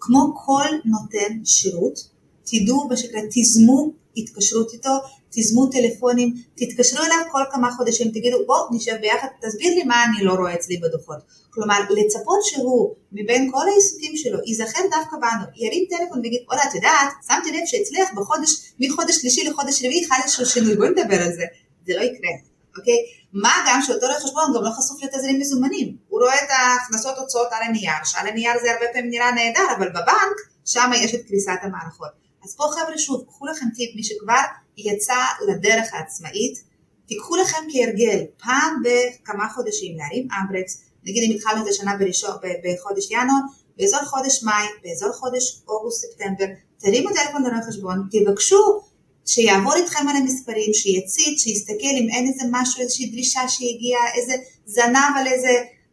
[0.00, 2.08] כמו כל נותן שירות,
[2.44, 4.90] תדעו מה שנקרא, תיזמו התקשרות איתו,
[5.32, 10.24] תיזמו טלפונים, תתקשרו אליו כל כמה חודשים, תגידו בוא נשב ביחד, תסביר לי מה אני
[10.24, 11.18] לא רואה אצלי בדוחות.
[11.50, 16.74] כלומר, לצפות שהוא מבין כל העיסוקים שלו ייזכר דווקא בנו, ירים טלפון ויגיד, וואלה את
[16.74, 21.32] יודעת, שמתי לב שאצלך בחודש, מחודש שלישי לחודש רביעי חל איזשהו שינוי, בואי נדבר על
[21.32, 21.44] זה,
[21.86, 22.32] זה לא יקרה,
[22.78, 22.98] אוקיי?
[23.32, 27.48] מה גם שאותו רואה חשבון גם לא חשוף לתזרים מזומנים, הוא רואה את ההכנסות הוצאות
[27.50, 31.60] על הנייר, שעל הנייר זה הרבה פעמים נראה נהדר, אבל בבנק, שם יש את קריסת
[31.62, 32.22] המערכות.
[32.44, 34.42] אז פה חבר'ה שוב, קחו לכם טיפ, מי שכבר
[34.76, 36.62] יצא לדרך העצמאית,
[37.06, 42.30] תיקחו לכם כהרגל פעם בכמה חודשים להרים אמברקס, נגיד אם התחלנו את השנה בראשון,
[42.64, 43.40] בחודש ינואר,
[43.76, 46.46] באזור חודש מאי, באזור חודש אוגוסט-ספטמבר,
[46.78, 48.80] תרימו טלפון לרואה חשבון, תבקשו
[49.26, 54.34] שיעבור איתכם על המספרים, שיציץ, שיסתכל אם אין איזה משהו, איזושהי דרישה שהגיעה, איזה
[54.66, 55.48] זנב על איזה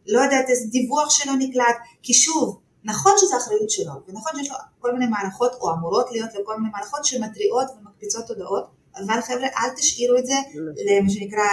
[0.06, 4.56] לא יודעת איזה דיווח שלו נקלט, כי שוב, נכון שזו אחריות שלו, ונכון שיש לו
[4.78, 8.64] כל מיני מערכות, או אמורות להיות לו כל מיני מערכות שמתריעות ומקפיצות הודעות,
[8.96, 10.34] אבל חבר'ה, אל תשאירו את זה
[10.86, 11.44] למה שנקרא...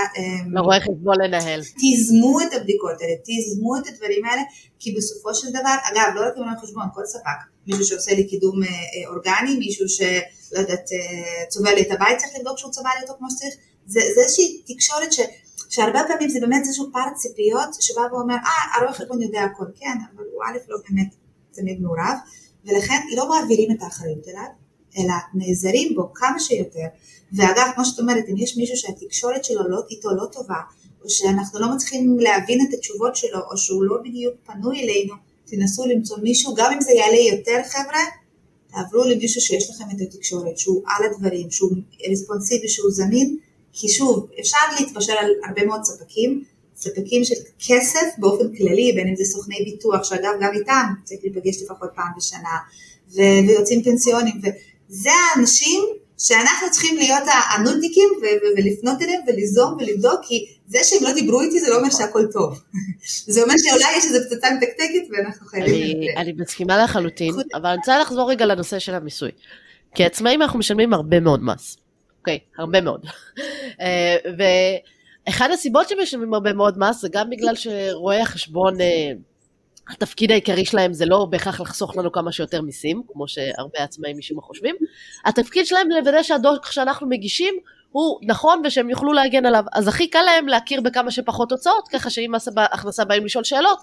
[0.53, 1.61] לרואה חשבון לנהל.
[1.63, 4.41] תיזמו את הבדיקות האלה, תיזמו את הדברים האלה,
[4.79, 8.63] כי בסופו של דבר, אגב, לא רק עם חשבון, כל ספק, מישהו שעושה לי קידום
[8.63, 12.89] אה, אה, אורגני, מישהו שלא יודעת, אה, צובע לי את הבית, צריך לבדוק שהוא צובע
[12.97, 13.53] לי אותו כמו שצריך,
[13.85, 15.19] זה, זה איזושהי תקשורת ש...
[15.69, 19.97] שהרבה פעמים זה באמת איזשהו פער ציפיות שבא ואומר, אה, הרואה חשבון יודע הכל, כן,
[20.15, 21.09] אבל הוא א' לא באמת
[21.57, 22.17] תמיד מעורב,
[22.65, 24.47] ולכן לא מעבירים את האחריות אליו,
[24.97, 26.85] אלא נעזרים בו כמה שיותר,
[27.33, 30.61] ואגב, כמו שאת אומרת, אם יש מישהו שהתקשורת שלו לא, איתו לא טובה,
[31.03, 35.13] או שאנחנו לא מצליחים להבין את התשובות שלו, או שהוא לא בדיוק פנוי אלינו,
[35.45, 38.01] תנסו למצוא מישהו, גם אם זה יעלה יותר חבר'ה,
[38.67, 41.71] תעברו למישהו שיש לכם את התקשורת, שהוא על הדברים, שהוא
[42.11, 43.37] רספונסיבי, שהוא זמין,
[43.73, 46.43] כי שוב, אפשר להתפשר על הרבה מאוד ספקים,
[46.77, 47.35] ספקים של
[47.67, 52.11] כסף באופן כללי, בין אם זה סוכני ביטוח, שאגב גם איתם צריך להיפגש לפחות פעם
[52.17, 52.57] בשנה,
[53.15, 55.83] ו- ויוצאים פנסיונים, וזה האנשים
[56.17, 57.23] שאנחנו צריכים להיות
[57.55, 58.09] הנודניקים
[58.57, 62.61] ולפנות אליהם וליזום ולבדוק, כי זה שהם לא דיברו איתי זה לא אומר שהכל טוב.
[63.33, 65.97] זה אומר שאולי יש איזו פצצה מתקתקת ואנחנו חייבים...
[66.17, 69.31] אני מסכימה לחלוטין, אבל אני רוצה לחזור רגע לנושא של המיסוי.
[69.95, 71.77] כי עצמאים אנחנו משלמים הרבה מאוד מס.
[72.19, 73.05] אוקיי, הרבה מאוד.
[73.81, 74.15] אה,
[75.27, 79.11] ואחד הסיבות שמשלמים הרבה מאוד מס זה גם בגלל שרואי החשבון אה,
[79.89, 84.41] התפקיד העיקרי שלהם זה לא בהכרח לחסוך לנו כמה שיותר מיסים, כמו שהרבה עצמאים משום
[84.41, 84.75] חושבים,
[85.25, 87.53] התפקיד שלהם לוודא שהדוח שאנחנו מגישים
[87.91, 89.63] הוא נכון ושהם יוכלו להגן עליו.
[89.73, 93.79] אז הכי קל להם להכיר בכמה שפחות הוצאות, ככה שאם מס הכנסה באים לשאול שאלות,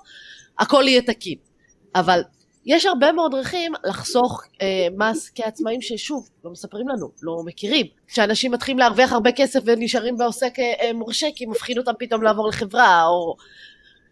[0.59, 1.39] הכל יהיה תקין.
[1.95, 2.23] אבל
[2.67, 7.87] יש הרבה מאוד דרכים לחסוך אה, מס כעצמאים ששוב, לא מספרים לנו, לא מכירים.
[8.09, 12.49] כשאנשים מתחילים להרוויח הרבה כסף ונשארים בעוסק אה, אה, מורשה כי מפחיד אותם פתאום לעבור
[12.49, 13.37] לחברה, או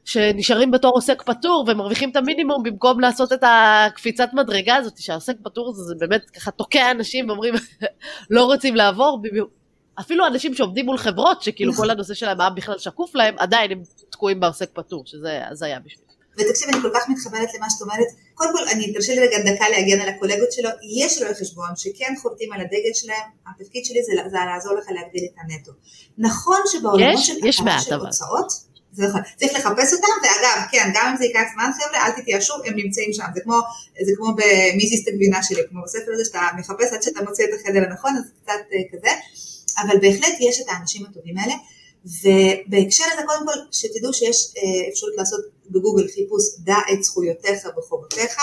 [0.04, 5.68] שנשארים בתור עוסק פטור ומרוויחים את המינימום במקום לעשות את הקפיצת מדרגה הזאת שהעוסק פטור
[5.68, 7.54] הזה זה באמת ככה תוקע אנשים ואומרים
[8.30, 9.22] לא רוצים לעבור
[10.00, 13.82] אפילו אנשים שעובדים מול חברות שכאילו כל הנושא שלהם היה בכלל שקוף להם עדיין הם
[14.10, 16.04] תקועים בעוסק פטור שזה הזיה בשביל.
[16.34, 19.68] ותקשיב אני כל כך מתחברת למה שאת אומרת קודם כל אני תרשה לי רגע דקה
[19.68, 20.70] להגן על הקולגות שלו.
[20.98, 23.28] יש רואי חשבון שכן חורטים על הדגל שלהם.
[23.46, 25.72] התפקיד שלי זה, זה לעזור לך להגדיל את הנטו.
[26.18, 31.24] נכון שבעולמות של, של הוצאות זה נכון, צריך לחפש אותם, ואגב, כן, גם אם זה
[31.24, 33.60] ייקח זמן חבר'ה, אל תתייאשו, הם נמצאים שם, זה כמו,
[34.06, 37.48] זה כמו במי זיסט הגבינה שלי, כמו בספר הזה שאתה מחפש עד שאתה מוצא את
[37.60, 39.10] החדר הנכון, אז קצת uh, כזה,
[39.82, 41.54] אבל בהחלט יש את האנשים הטובים האלה,
[42.04, 48.36] ובהקשר הזה קודם כל, שתדעו שיש uh, אפשרות לעשות בגוגל חיפוש דע את זכויותיך וחובותיך,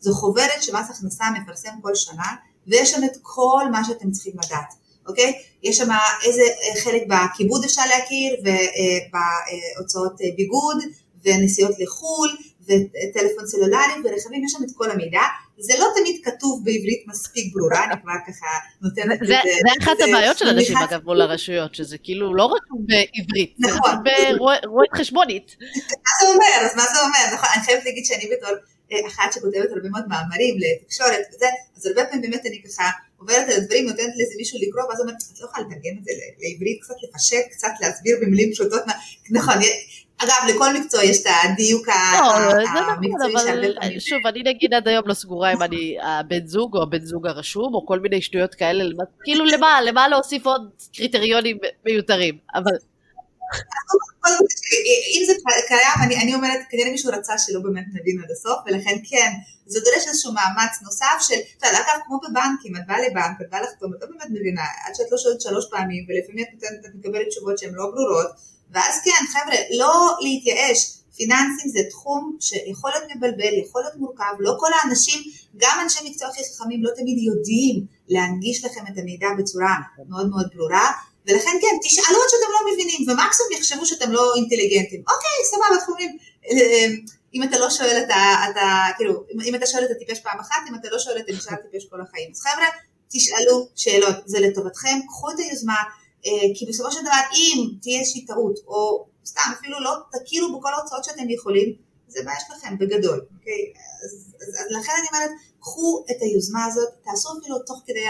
[0.00, 2.34] זו חוברת שמס הכנסה מפרסם כל שנה,
[2.66, 4.74] ויש שם את כל מה שאתם צריכים לדעת.
[5.06, 5.32] אוקיי?
[5.62, 5.88] יש שם
[6.24, 10.76] איזה אה, חלק בכיבוד אפשר להכיר, ובהוצאות אה, ביגוד,
[11.24, 15.22] ונסיעות לחו"ל, וטלפון סלולרי, ורכבים, יש שם את כל המידע.
[15.66, 18.46] זה לא תמיד כתוב בעברית מספיק ברורה, אני כבר ככה
[18.82, 19.34] נותנת את זה.
[19.34, 23.98] זה אחת הבעיות של אנשים אגב מול הרשויות, שזה כאילו לא רק בעברית, זה רק
[24.04, 25.56] ברואית חשבונית.
[26.06, 26.66] מה זה אומר?
[26.66, 27.34] אז מה זה אומר?
[27.34, 28.50] נכון, אני חייבת להגיד שאני בתור
[28.92, 31.46] אה, אחת שכותבת הרבה מאוד מאמרים לתקשורת וזה,
[31.76, 35.16] אז הרבה פעמים באמת אני ככה עוברת על הדברים, נותנת לאיזה מישהו לקרוא, ואז אומרת,
[35.32, 38.82] את לא יכולה לתרגם את זה לעברית, קצת לפשט, קצת להסביר במילים פשוטות,
[39.30, 39.54] נכון,
[40.22, 44.00] אגב, לכל מקצוע יש את הדיוק לא, המקצועי נכון, שהרבה פעמים...
[44.00, 47.74] שוב, אני נגיד עד היום לא סגורה אם אני הבן זוג או הבן זוג הרשום,
[47.74, 48.84] או כל מיני שטויות כאלה,
[49.24, 52.72] כאילו למה, למה להוסיף עוד קריטריונים מיותרים, אבל...
[55.14, 55.32] אם זה
[55.68, 59.30] קיים, אני, אני אומרת, כנראה מישהו רצה שלא באמת נבין עד הסוף, ולכן כן,
[59.66, 63.50] זה דורש איזשהו מאמץ נוסף של, אתה יודע, אגב, כמו בבנקים, את באה לבנק, את
[63.50, 66.44] באה לחתום, את לא באמת מבינה, עד שאת לא שואלת שלוש פעמים, ולפעמים
[66.84, 70.78] את מקבלת תשובות שהן לא ברורות, ואז כן, חבר'ה, לא להתייאש,
[71.16, 75.22] פיננסים זה תחום שיכול להיות מבלבל, יכול להיות מורכב, לא כל האנשים,
[75.56, 79.74] גם אנשי מקצוע הכי חכמים לא תמיד יודעים להנגיש לכם את המידע בצורה
[80.08, 80.90] מאוד מאוד ברורה,
[81.26, 85.02] ולכן כן, תשאלו עד שאתם לא מבינים, ומקסימום יחשבו שאתם לא אינטליגנטים.
[85.12, 86.16] אוקיי, סבבה, אנחנו אומרים,
[86.50, 86.86] אה,
[87.34, 90.74] אם אתה לא שואל אתה, אתה, כאילו, אם אתה שואל אתה טיפש פעם אחת, אם
[90.74, 92.30] אתה לא שואל אתה נשאר טיפש כל החיים.
[92.34, 92.66] אז חבר'ה,
[93.12, 95.82] תשאלו שאלות, זה לטובתכם, קחו את היוזמה, אה,
[96.54, 101.04] כי בסופו של דבר אם תהיה איזושהי טעות, או סתם אפילו לא תכירו בכל ההוצאות
[101.04, 101.74] שאתם יכולים,
[102.08, 103.72] זה בעיה שלכם בגדול, אוקיי?
[104.04, 105.30] אז, אז, אז לכן אני אומרת,
[105.60, 108.06] קחו את היוזמה הזאת, תעשו אפילו תוך כדי.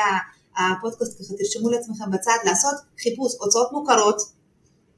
[0.57, 4.21] הפודקאסט ככה תרשמו לעצמכם בצד לעשות חיפוש הוצאות מוכרות,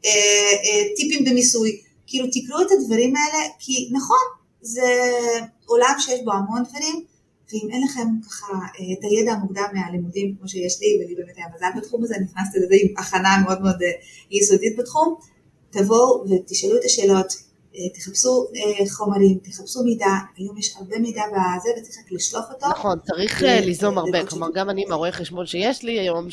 [0.04, 4.24] אה, אה, טיפים במיסוי, כאילו תקראו את הדברים האלה כי נכון
[4.60, 5.10] זה
[5.66, 7.04] עולם שיש בו המון דברים
[7.52, 11.46] ואם אין לכם ככה אה, את הידע המוקדם מהלימודים כמו שיש לי ולי באמת היה
[11.54, 13.76] מזל בתחום הזה, נכנסתי לזה עם הכנה מאוד מאוד
[14.30, 15.14] יסודית בתחום,
[15.70, 17.26] תבואו ותשאלו את השאלות,
[17.94, 18.46] תחפשו
[18.90, 22.68] חומרים, תחפשו מידע, היום יש הרבה מידע בזה וצריך רק לשלוף אותו.
[22.68, 26.30] נכון, צריך ליזום הרבה, כלומר גם אני עם הרואה חשבון שיש לי היום,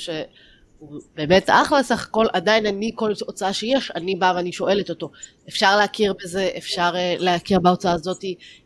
[0.82, 5.12] הוא באמת אחלה סך הכל, עדיין אני, כל הוצאה שיש, אני באה ואני שואלת אותו,
[5.50, 8.24] אפשר להכיר בזה, אפשר uh, להכיר בהוצאה הזאת,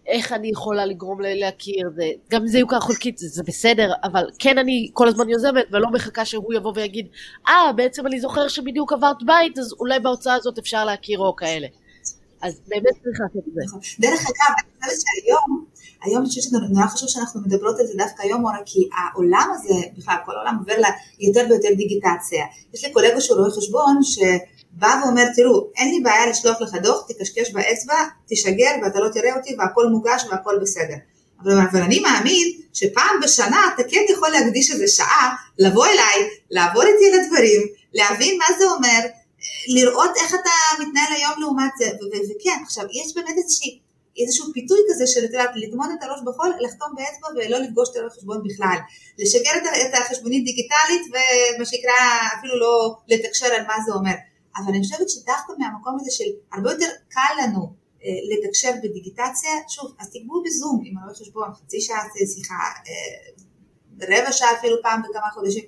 [0.08, 4.30] איך אני יכולה לגרום להכיר, זה, גם אם זה יוקר חולקית, זה, זה בסדר, אבל
[4.40, 7.08] כן אני כל הזמן יוזמת, ולא מחכה שהוא יבוא ויגיד,
[7.48, 11.36] אה, ah, בעצם אני זוכר שבדיוק עברת בית, אז אולי בהוצאה הזאת אפשר להכיר או
[11.36, 11.68] כאלה.
[12.42, 13.62] אז באמת צריך לעשות את זה.
[13.66, 13.80] נכון.
[14.00, 15.66] דרך אגב, אני חושבת שהיום,
[16.06, 19.74] היום אני חושבת שנורא חשוב שאנחנו מדברות על זה דווקא היום, מורה, כי העולם הזה,
[19.98, 20.74] בכלל כל העולם עובר
[21.20, 22.46] ליותר ויותר דיגיטציה.
[22.74, 27.06] יש לי קולגה שהוא רואה חשבון שבא ואומר, תראו, אין לי בעיה לשלוח לך דוח,
[27.08, 27.96] תקשקש באצבע,
[28.30, 30.96] תשגר ואתה לא תראה אותי והכל מוגש והכל בסדר.
[31.44, 36.84] אבל, אבל אני מאמין שפעם בשנה אתה כן יכול להקדיש איזה שעה, לבוא אליי, לעבור
[36.84, 37.62] איתי על הדברים,
[37.94, 39.00] להבין מה זה אומר,
[39.68, 43.80] לראות איך אתה מתנהל היום לעומת זה, וכן, עכשיו, יש באמת איזושהי,
[44.20, 47.96] איזשהו פיתוי כזה של, את יודעת, לטמון את הראש בחול, לחתום באצבע ולא לפגוש את
[47.96, 48.78] הרואה חשבון בכלל.
[49.20, 49.52] לשגר
[49.82, 51.98] את החשבונית דיגיטלית ומה שנקרא,
[52.40, 54.16] אפילו לא לתקשר על מה זה אומר.
[54.58, 57.74] אבל אני חושבת שדווקא מהמקום הזה של הרבה יותר קל לנו
[58.04, 62.04] אה, לתקשר בדיגיטציה, שוב, אז תקבעו בזום עם הרואה חשבון, חצי שעה
[62.36, 62.54] שיחה,
[62.88, 63.26] אה,
[64.02, 65.64] רבע שעה אפילו פעם בכמה חודשים,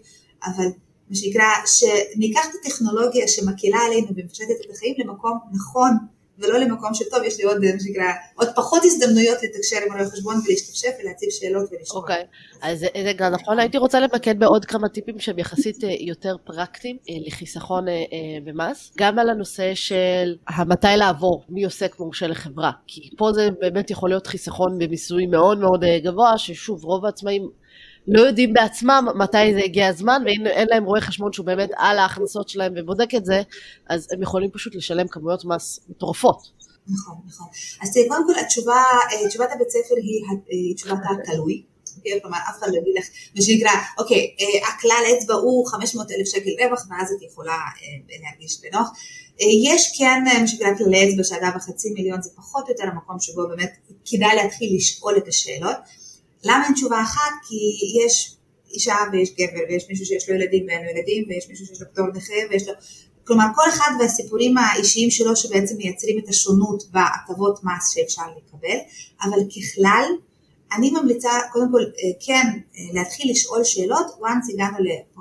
[0.46, 0.68] אבל
[1.10, 5.92] מה שנקרא, שניקח את הטכנולוגיה שמקהילה עלינו ומפשטת את החיים למקום נכון
[6.40, 8.04] ולא למקום שטוב, יש לי עוד, מה שנקרא,
[8.36, 12.02] עוד פחות הזדמנויות לתקשר עם הרואה חשבון ולהשתפשף ולהציב שאלות ולשאול.
[12.02, 12.58] אוקיי, okay.
[12.62, 16.98] אז זה גם נכון, הייתי רוצה למקד בעוד כמה טיפים שהם יחסית אה, יותר פרקטיים
[17.10, 17.94] אה, לחיסכון אה,
[18.44, 24.10] במס, גם על הנושא של המתי לעבור מעוסק מורשה לחברה, כי פה זה באמת יכול
[24.10, 27.50] להיות חיסכון במיסוי מאוד מאוד גבוה, ששוב, רוב העצמאים
[28.08, 32.00] לא יודעים בעצמם מתי זה הגיע הזמן, ואם אין להם רואה חשבון שהוא באמת על
[32.00, 33.42] ההכנסות שלהם ובודק את זה,
[33.90, 36.58] אז הם יכולים פשוט לשלם כמויות מס מטורפות.
[36.90, 37.48] נכון, נכון.
[37.82, 41.64] אז תראי, קודם כל התשובה, אה, תשובת הבית ספר היא אה, תשובת התלוי.
[41.98, 42.22] אוקיי?
[42.22, 46.28] כלומר, אף אחד לא יגיד לך, מה שנקרא, אוקיי, אה, הכלל אצבע הוא 500 אלף
[46.28, 47.58] שקל רווח, ואז את יכולה
[48.24, 48.90] להרגיש בנוח.
[49.66, 53.48] יש כן מה שנקרא כללי אצבע, שאגב החצי מיליון זה פחות או יותר המקום שבו
[53.48, 53.72] באמת
[54.06, 55.78] כדאי להתחיל לשאול את השאלות.
[56.44, 57.32] למה אין תשובה אחת?
[57.48, 57.56] כי
[58.06, 58.38] יש
[58.74, 61.88] אישה ויש גבר ויש מישהו שיש לו ילדים ואין לו ילדים ויש מישהו שיש לו
[61.94, 62.74] פטור נכה ויש לו...
[63.28, 68.78] כלומר כל אחד והסיפורים האישיים שלו שבעצם מייצרים את השונות בהטבות מס שאפשר לקבל,
[69.24, 70.06] אבל ככלל
[70.76, 74.78] אני ממליצה קודם כל אה, כן אה, להתחיל לשאול שאלות once הגענו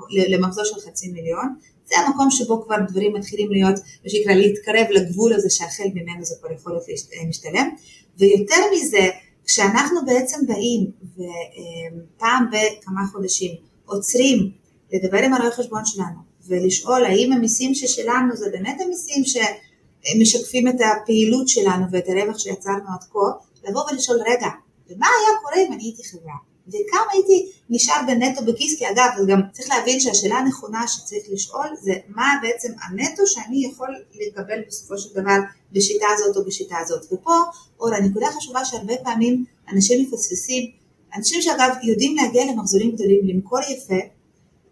[0.09, 5.33] למחזור של חצי מיליון, זה המקום שבו כבר דברים מתחילים להיות, מה שנקרא להתקרב לגבול
[5.33, 6.85] הזה שהחל ממנו זה כבר יכול להיות
[7.27, 7.69] משתלם,
[8.17, 9.09] ויותר מזה
[9.47, 13.55] כשאנחנו בעצם באים ופעם בכמה חודשים
[13.85, 14.51] עוצרים
[14.93, 21.47] לדבר עם הרואה חשבון שלנו ולשאול האם המיסים ששלנו זה באמת המיסים שמשקפים את הפעילות
[21.47, 24.49] שלנו ואת הרווח שיצרנו עד כה, לבוא ולשאול רגע,
[24.89, 26.46] ומה היה קורה אם אני הייתי חברה?
[26.67, 31.93] וכמה הייתי נשאר בנטו בכיס, כי אגב, גם צריך להבין שהשאלה הנכונה שצריך לשאול זה
[32.07, 35.37] מה בעצם הנטו שאני יכול לקבל בסופו של דבר
[35.71, 37.05] בשיטה הזאת או בשיטה הזאת.
[37.11, 37.33] ופה,
[37.79, 40.71] אור, הנקודה החשובה שהרבה פעמים אנשים מפספסים,
[41.15, 43.99] אנשים שאגב יודעים להגיע למחזורים גדולים, למכור יפה,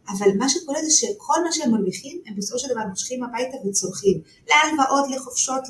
[0.10, 4.22] אבל מה שקורה זה שכל מה שהם מרוויחים, הם בסופו של דבר מושכים הביתה וצורכים.
[4.50, 5.62] להלוואות, לחופשות,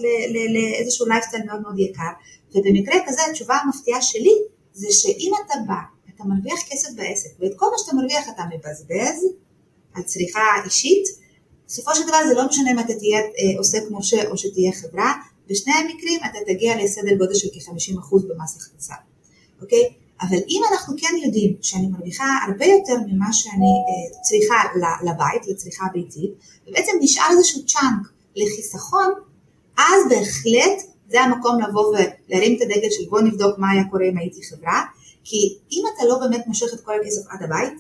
[0.54, 2.12] לאיזשהו לייפסטייל מאוד מאוד יקר.
[2.56, 4.34] ובמקרה כזה התשובה המפתיעה שלי
[4.74, 9.25] זה שאם אתה בא אתה מרוויח כסף בעסק, ואת כל מה שאתה מרוויח אתה מבזבז
[9.93, 11.08] על צריכה אישית,
[11.67, 15.13] בסופו של דבר זה לא משנה אם אתה תהיה אה, עוסק מורשה או שתהיה חברה,
[15.49, 18.93] בשני המקרים אתה תגיע לסדר גודל של כ-50% במס הכנסה,
[19.62, 19.93] אוקיי?
[20.21, 24.56] אבל אם אנחנו כן יודעים שאני מרוויחה הרבה יותר ממה שאני אה, צריכה
[25.04, 26.32] לבית, לצריכה ביתית,
[26.67, 29.13] ובעצם נשאר איזשהו צ'אנק לחיסכון,
[29.78, 34.18] אז בהחלט זה המקום לבוא ולהרים את הדגל של בוא נבדוק מה היה קורה אם
[34.18, 34.84] הייתי חברה,
[35.24, 37.74] כי אם אתה לא באמת מושך את כל הכסף עד הבית,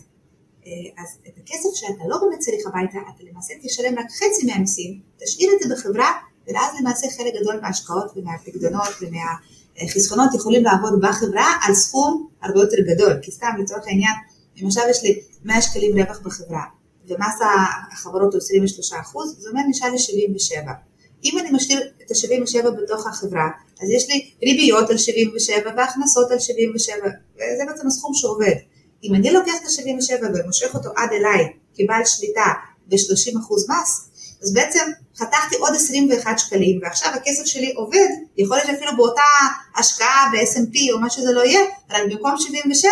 [0.65, 4.99] אה, אז את הכסף שאתה לא באמת צריך הביתה, אתה למעשה תשלם רק חצי מהמיסים,
[5.23, 6.11] תשאיר את זה בחברה,
[6.47, 13.13] ואז למעשה חלק גדול מההשקעות ומהפקדונות ומהחסכונות יכולים לעבוד בחברה על סכום הרבה יותר גדול,
[13.21, 14.13] כי סתם לצורך העניין,
[14.61, 16.63] אם עכשיו יש לי 100 שקלים רווח בחברה,
[17.07, 17.39] ומס
[17.91, 18.97] החברות הוא 23
[19.37, 20.71] זה אומר נשאר לי 77.
[21.23, 23.47] אם אני משאיר את ה-77 בתוך החברה,
[23.83, 26.95] אז יש לי ריביות על 77 והכנסות על 77,
[27.35, 28.55] וזה בעצם הסכום שעובד.
[29.03, 32.53] אם אני לוקח את ה-77 ומושך אותו עד אליי כבעל שליטה
[32.87, 34.09] ב-30% מס,
[34.43, 39.21] אז בעצם חתכתי עוד 21 שקלים, ועכשיו הכסף שלי עובד, יכול להיות שאפילו באותה
[39.77, 42.89] השקעה ב-S&P או מה שזה לא יהיה, אבל במקום 77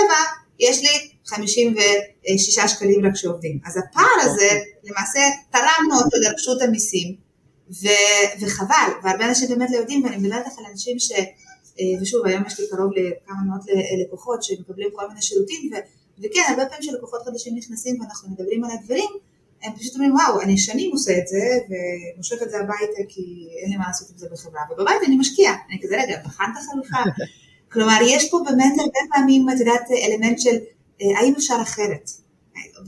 [0.59, 3.59] יש לי 56 שקלים רק שעובדים.
[3.65, 4.49] אז הפער הזה,
[4.83, 5.19] למעשה
[5.51, 7.15] תרמנו אותו לרשות המיסים,
[7.71, 11.11] ו- וחבל, והרבה אנשים באמת לא יודעים, ואני מדברת על אנשים ש...
[11.79, 13.61] אה, ושוב, היום יש לי קרוב לכמה מאות
[14.01, 15.85] לקוחות שמקבלים כל מיני שירותים, ו-
[16.19, 19.09] וכן, הרבה פעמים שלקוחות חדשים נכנסים ואנחנו מדברים על הדברים,
[19.63, 23.71] הם פשוט אומרים, וואו, אני שנים עושה את זה, ומושך את זה הביתה כי אין
[23.71, 27.09] לי מה לעשות עם זה בחברה, ובבית אני משקיע, אני כזה, רגע, בחנת חלופה?
[27.73, 30.57] כלומר, יש פה באמת הרבה פעמים, את יודעת, אלמנט של
[31.01, 32.09] אה, האם אפשר אחרת.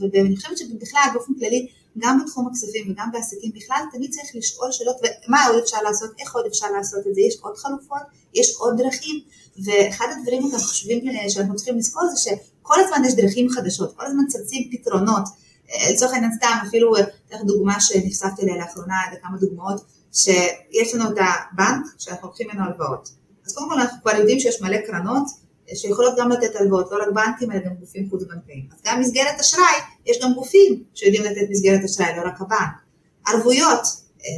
[0.00, 4.96] ואני חושבת שבכלל, באופן כללי, גם בתחום הכספים וגם בעסקים בכלל, תמיד צריך לשאול שאלות,
[5.28, 8.02] ומה עוד אפשר לעשות, איך עוד אפשר לעשות את זה, יש עוד חלופות,
[8.34, 9.20] יש עוד דרכים,
[9.64, 14.06] ואחד הדברים הכי חשובים אה, שאנחנו צריכים לזכור זה שכל הזמן יש דרכים חדשות, כל
[14.06, 15.24] הזמן צצים פתרונות.
[15.70, 21.16] אה, לצורך העניין סתם, אפילו, אתן דוגמה שנחשפתי אליה לאחרונה, כמה דוגמאות, שיש לנו את
[21.18, 23.08] הבנק שאנחנו לוקחים ממנו הלוואות.
[23.46, 25.26] אז קודם כל אנחנו כבר יודעים שיש מלא קרנות
[25.74, 28.66] שיכולות גם לתת הלוואות, לא רק בנקים אלא גם גופים חוץ בנקאיים.
[28.72, 32.86] אז גם מסגרת אשראי, יש גם גופים שיודעים לתת מסגרת אשראי, לא רק הבנק.
[33.26, 33.82] ערבויות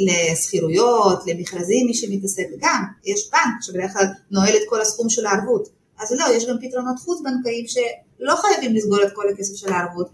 [0.01, 5.69] לשכירויות, למכרזים, מי שמתעסק, גם יש בנק שבדרך כלל נועל את כל הסכום של הערבות.
[5.99, 10.09] אז לא, יש גם פתרונות חוץ בנקאיים שלא חייבים לסגור את כל הכסף של הערבות.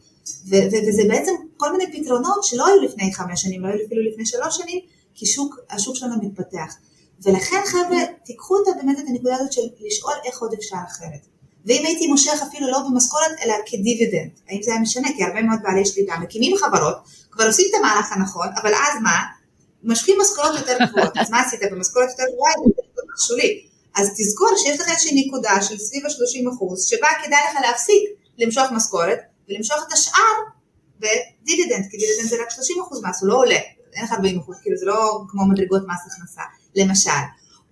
[0.49, 4.57] וזה בעצם כל מיני פתרונות שלא היו לפני חמש שנים, לא היו אפילו לפני שלוש
[4.57, 4.79] שנים,
[5.15, 6.75] כי שוק, השוק שלנו מתפתח.
[7.23, 11.27] ולכן חבר'ה, תיקחו את, באמת את הנקודה הזאת של לשאול איך עוד אפשר אחרת.
[11.67, 15.09] ואם הייתי מושך אפילו לא במשכורת, אלא כדיבידנד, האם זה היה משנה?
[15.17, 16.97] כי הרבה מאוד בעלי שליטה מקימים חברות,
[17.31, 19.19] כבר עושים את המהלך הנכון, אבל אז מה?
[19.85, 21.17] משקיעים משכורות יותר גבוהות.
[21.17, 22.53] אז מה עשית במשכורת יותר גבוהה?
[22.97, 23.67] זה שולי.
[23.97, 28.03] אז תזכור שיש לך איזושהי נקודה של סביב ה-30 אחוז, שבה כדאי לך להפסיק
[28.39, 30.37] למשוך משכורת, ולמשוך את השאר
[30.99, 33.59] בדיבידנד, כי דיבידנד זה רק 30 אחוז מס, הוא לא עולה,
[33.93, 36.43] אין לך 40 אחוז, כאילו זה לא כמו מדרגות מס הכנסה.
[36.75, 37.11] למשל,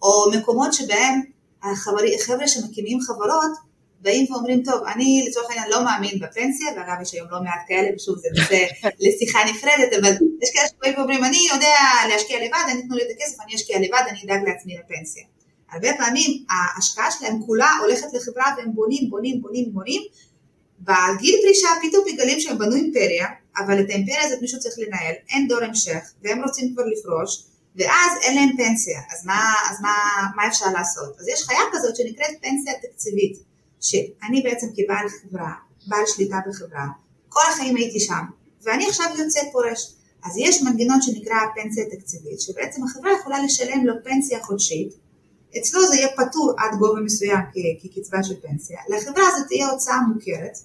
[0.03, 1.21] או מקומות שבהם
[1.63, 7.27] החבר'ה שמקימים חברות באים ואומרים, טוב, אני לצורך העניין לא מאמין בפנסיה, ואגב יש היום
[7.31, 8.67] לא מעט כאלה, ושוב זה נושא
[9.05, 10.13] לשיחה נפרדת, אבל
[10.43, 11.77] יש כאלה שבאים ואומרים, אני יודע
[12.09, 15.25] להשקיע לבד, אני, תנו לי את הכסף, אני אשקיע לבד, אני אדאג לעצמי לפנסיה.
[15.73, 20.03] הרבה פעמים ההשקעה שלהם כולה הולכת לחברה והם בונים, בונים, בונים, בונים,
[20.81, 23.27] בגיל פרישה פתאום מגלים שהם בנו אימפריה,
[23.59, 27.45] אבל את האימפריה הזאת מישהו צריך לנהל, אין דור המשך, והם רוצים כבר לפרוש,
[27.77, 29.95] ואז אין להם פנסיה, אז מה, אז מה,
[30.37, 31.17] מה אפשר לעשות?
[31.21, 33.39] אז יש חיה כזאת שנקראת פנסיה תקציבית,
[33.81, 35.53] שאני בעצם כבעל חברה,
[35.87, 36.87] בעל שליטה בחברה,
[37.29, 38.25] כל החיים הייתי שם,
[38.63, 39.95] ואני עכשיו יוצאת פורש.
[40.25, 44.95] אז יש מנגנון שנקרא פנסיה תקציבית, שבעצם החברה יכולה לשלם לו פנסיה חודשית,
[45.59, 47.41] אצלו זה יהיה פטור עד גובה מסוים
[47.83, 50.59] כקצבה של פנסיה, לחברה הזאת תהיה הוצאה מוכרת,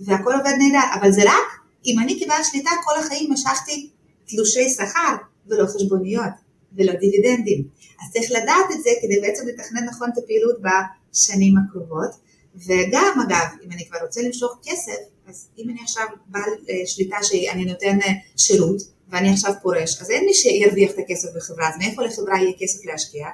[0.00, 3.90] והכל עובד נהדר, אבל זה רק אם אני כבעל שליטה כל החיים משכתי
[4.28, 6.32] תלושי שכר ולא חשבוניות
[6.72, 7.64] ולא דיבידנדים.
[8.02, 12.10] אז צריך לדעת את זה כדי בעצם לתכנן נכון את הפעילות בשנים הקרובות.
[12.56, 14.98] וגם אגב, אם אני כבר רוצה למשוך כסף,
[15.28, 20.10] אז אם אני עכשיו בעל אה, שליטה שאני נותן אה, שירות ואני עכשיו פורש, אז
[20.10, 23.26] אין מי שירוויח את הכסף בחברה, אז מאיפה לחברה יהיה כסף להשקיע?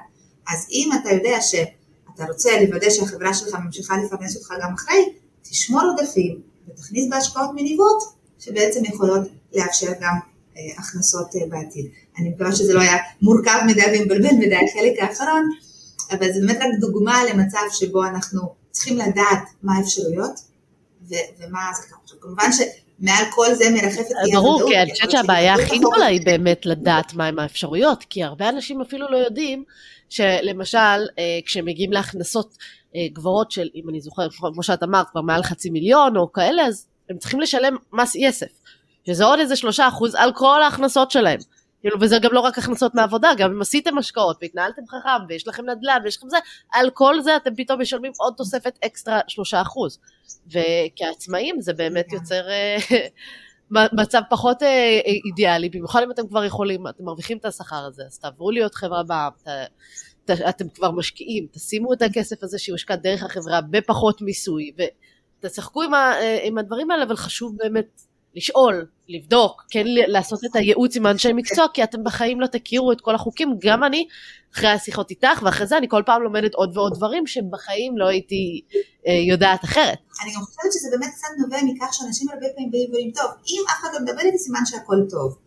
[0.47, 5.81] אז אם אתה יודע שאתה רוצה לוודא שהחברה שלך ממשיכה לפרנס אותך גם אחרי, תשמור
[5.81, 8.03] עודפים ותכניס בהשקעות מניבות
[8.39, 10.13] שבעצם יכולות לאפשר גם
[10.77, 11.85] הכנסות אה, בעתיד.
[12.19, 15.49] אני מקווה שזה לא היה מורכב מדי ומבלבל מדי החלק האחרון,
[16.11, 20.39] אבל זה באמת רק דוגמה למצב שבו אנחנו צריכים לדעת מה האפשרויות
[21.09, 22.21] ו- ומה זה כמובן.
[22.21, 26.65] כמובן שמעל כל זה מרחפת אי ברור, כי אני חושבת שהבעיה הכי גדולה היא באמת
[26.65, 29.63] לדעת מהם האפשרויות, כי הרבה אנשים אפילו לא יודעים
[30.09, 32.57] שלמשל אה, כשהם מגיעים להכנסות
[33.13, 36.85] גבוהות של, אם אני זוכרת, כמו שאת אמרת, כבר מעל חצי מיליון או כאלה, אז
[37.09, 38.51] הם צריכים לשלם מס יסף.
[39.07, 41.39] שזה עוד איזה שלושה אחוז על כל ההכנסות שלהם.
[41.81, 45.69] כאילו, וזה גם לא רק הכנסות מעבודה, גם אם עשיתם השקעות והתנהלתם חכם ויש לכם
[45.69, 46.37] נדל"ן ויש לכם זה,
[46.73, 49.99] על כל זה אתם פתאום משלמים עוד תוספת אקסטרה שלושה אחוז.
[50.47, 52.77] וכעצמאים זה באמת יוצר אה,
[54.01, 58.19] מצב פחות אה, אידיאלי, במיוחד אם אתם כבר יכולים, אתם מרוויחים את השכר הזה, אז
[58.19, 59.31] תעברו להיות חברה בעם,
[60.49, 64.71] אתם כבר משקיעים, תשימו את הכסף הזה שיושקע דרך החברה בפחות מיסוי,
[65.39, 68.01] ותשחקו עם, ה, אה, עם הדברים האלה, אבל חשוב באמת
[68.35, 73.01] לשאול, לבדוק, כן לעשות את הייעוץ עם אנשי מקצוע, כי אתם בחיים לא תכירו את
[73.01, 74.07] כל החוקים, גם אני,
[74.55, 78.61] אחרי השיחות איתך, ואחרי זה אני כל פעם לומדת עוד ועוד דברים שבחיים לא הייתי
[79.07, 79.97] אה, יודעת אחרת.
[80.23, 83.61] אני גם חושבת שזה באמת קצת נובע מכך שאנשים הרבה פעמים באים ואומרים, טוב, אם
[83.69, 85.37] אף אחד לא מדבר איתי סימן שהכל טוב.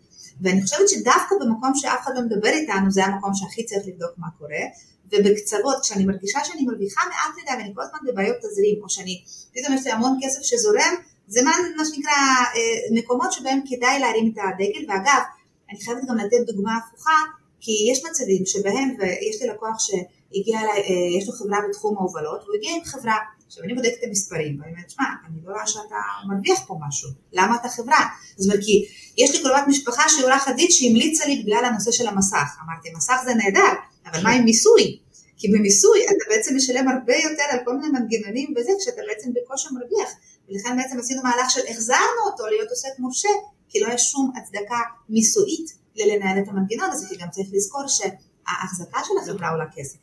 [0.41, 4.27] ואני חושבת שדווקא במקום שאף אחד לא מדבר איתנו, זה המקום שהכי צריך לבדוק מה
[4.39, 4.65] קורה.
[5.13, 9.23] ובקצוות, כשאני מרגישה שאני מרוויחה מעט מדי ואני כל הזמן בבעיות תזרים, או שאני,
[9.55, 10.95] פתאום יש לי המון כסף שזורם,
[11.31, 12.13] זה מה, מה שנקרא
[12.57, 15.23] אה, מקומות שבהם כדאי להרים את הדגל, ואגב,
[15.71, 17.19] אני חייבת גם לתת דוגמה הפוכה,
[17.61, 22.41] כי יש מצבים שבהם, ויש לי לקוח שהגיע אליי, אה, יש לו חברה בתחום ההובלות,
[22.47, 23.17] הוא הגיע עם חברה.
[23.47, 27.11] עכשיו אני בודקת את המספרים, ואני אומרת, שמע, אני לא רואה שאתה מרוויח פה משהו,
[27.33, 28.07] למה אתה חברה?
[28.37, 28.85] זאת אומרת, כי
[29.19, 32.49] יש לי קרובת משפחה שהיא עורכת דין שהמליצה לי בגלל הנושא של המסך.
[32.65, 33.73] אמרתי, מסך זה נהדר,
[34.07, 34.99] אבל מה עם מיסוי?
[35.39, 39.69] כי במיסוי אתה בעצם משלם הרבה יותר על כל מיני מנגנונים וזה, כשאתה בעצם בקושי
[39.75, 40.11] מרוויח.
[40.51, 43.29] ולכן בעצם עשינו מהלך של החזרנו אותו להיות עוסק מורשה,
[43.69, 44.79] כי לא יש שום הצדקה
[45.09, 49.99] מיסויית ללנהל את המנגנון הזה, כי גם צריך לזכור שההחזקה של החברה עולה כסף.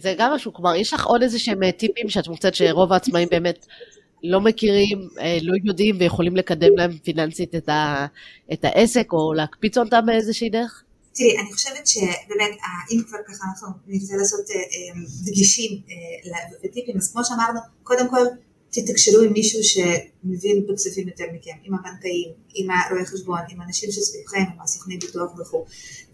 [0.00, 3.28] זה גם משהו, כלומר, יש לך עוד איזה שהם אה, טיפים שאת מוצאת שרוב העצמאים
[3.30, 3.66] באמת
[4.22, 8.06] לא מכירים, אה, לא יודעים ויכולים לקדם להם פיננסית את, ה,
[8.52, 10.82] את העסק, או להקפיץ אותם באיזושהי דרך?
[11.14, 12.50] תראי, אני חושבת שבאמת,
[12.92, 15.80] אם כבר ככה אנחנו נרצה לעשות אה, דגישים
[16.64, 18.26] וטיפים, אז כמו שאמרנו, קודם כל
[18.74, 24.44] תתקשרו עם מישהו שמבין בכספים יותר מכם, עם הבנקאים, עם הרואי חשבון, עם אנשים שסביבכם,
[24.54, 25.64] עם הסוכני ביטוח וכו'.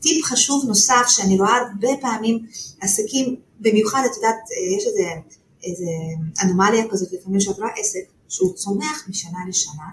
[0.01, 2.47] טיפ חשוב נוסף שאני רואה הרבה פעמים
[2.81, 4.37] עסקים, במיוחד את יודעת,
[4.77, 5.11] יש איזה,
[5.65, 5.91] איזה
[6.43, 9.89] אנומליה כזאת לפעמים שאת רואה עסק שהוא צומח משנה לשנה,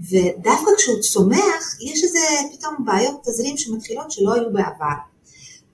[0.00, 2.18] ודווקא כשהוא צומח יש איזה
[2.52, 4.96] פתאום בעיות תזרים שמתחילות שלא היו בעבר.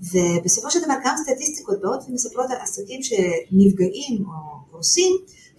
[0.00, 5.12] ובסופו של דבר גם סטטיסטיקות באות ומספרות על עסקים שנפגעים או קורסים,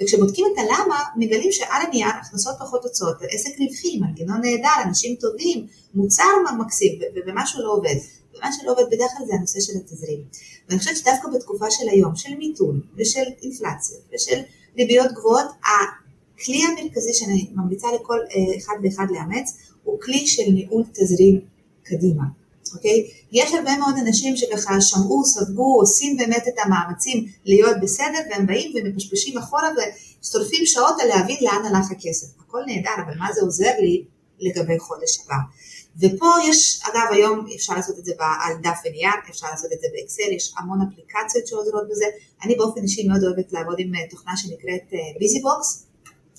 [0.04, 5.68] וכשבודקים את הלמה, מגלים שעל הנייר הכנסות פחות הוצאות, עסק רווחי, מנגנון נהדר, אנשים טובים,
[5.94, 6.24] מוצר
[6.60, 7.96] מקסים, ומשהו לא עובד.
[8.36, 10.24] ומה שלא עובד בדרך כלל זה הנושא של התזרים.
[10.70, 14.42] ואני חושבת שדווקא בתקופה של היום, של מיתון, ושל אינפלציה, ושל
[14.78, 20.84] ריביות גבוהות, הכלי המרכזי שאני ממליצה לכל אה, אחד ואחד לאמץ, הוא כלי של ניהול
[20.94, 21.42] תזרים
[21.84, 22.24] קדימה.
[22.76, 23.08] אוקיי?
[23.32, 28.74] יש הרבה מאוד אנשים שככה שמעו, ספגו, עושים באמת את המאמצים להיות בסדר, והם באים
[28.76, 32.28] ומפשפשים אחורה ושורפים שעות על להבין לאן הלך הכסף.
[32.40, 34.04] הכל נהדר, אבל מה זה עוזר לי
[34.40, 35.36] לגבי חודש הבא?
[36.00, 39.88] ופה יש, אגב היום אפשר לעשות את זה על דף ונייר, אפשר לעשות את זה
[39.94, 42.06] באקסל, יש המון אפליקציות שעוזרות בזה.
[42.44, 45.86] אני באופן אישי מאוד אוהבת לעבוד עם אה, תוכנה שנקראת Bizi אה, Box,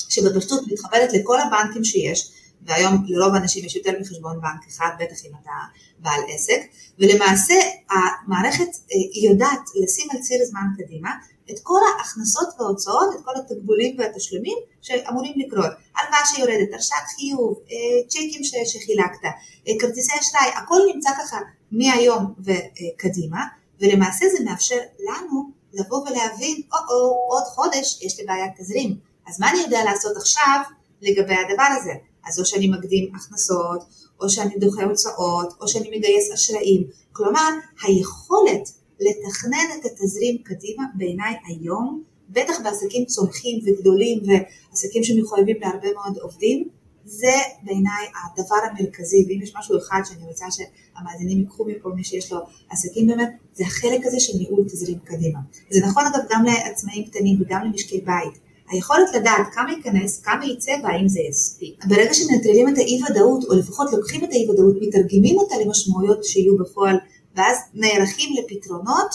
[0.08, 2.32] שבפשטות מתחברת לכל הבנקים שיש,
[2.64, 5.50] והיום לרוב האנשים יש יותר מחשבון בנק אחד, בטח אם אתה
[5.98, 6.60] בעל עסק,
[6.98, 7.54] ולמעשה
[7.90, 11.10] המערכת אה, היא יודעת לשים על ציר זמן קדימה
[11.50, 15.72] את כל ההכנסות וההוצאות, את כל התקבולים והתשלומים שאמורים לקרות.
[15.96, 21.38] הלוואה שיורדת, הרשאת חיוב, אה, צ'קים שחילקת, אה, כרטיסי אשראי, הכל נמצא ככה
[21.72, 23.44] מהיום וקדימה,
[23.80, 28.96] ולמעשה זה מאפשר לנו לבוא ולהבין, או-או, עוד חודש יש לי בעיית תזרים,
[29.26, 30.60] אז מה אני יודע לעשות עכשיו
[31.02, 31.92] לגבי הדבר הזה?
[32.28, 33.84] אז או שאני מקדים הכנסות,
[34.20, 36.84] או שאני דוחה הוצאות, או שאני מגייס אשראים.
[37.12, 37.48] כלומר,
[37.82, 38.68] היכולת
[39.00, 46.68] לתכנן את התזרים קדימה בעיניי היום, בטח בעסקים צומחים וגדולים ועסקים שמחויבים להרבה מאוד עובדים,
[47.04, 52.32] זה בעיניי הדבר המרכזי, ואם יש משהו אחד שאני רוצה שהמאזינים ייקחו מפה, מי שיש
[52.32, 52.38] לו
[52.70, 55.38] עסקים באמת, זה החלק הזה של ניהול תזרים קדימה.
[55.70, 58.43] זה נכון אגב גם לעצמאים קטנים וגם למשקי בית.
[58.70, 61.84] היכולת לדעת כמה ייכנס, כמה יצא והאם זה יספיק.
[61.84, 66.58] ברגע שמנטרלים את האי ודאות, או לפחות לוקחים את האי ודאות, מתרגמים אותה למשמעויות שיהיו
[66.58, 66.96] בפועל,
[67.36, 69.14] ואז נערכים לפתרונות,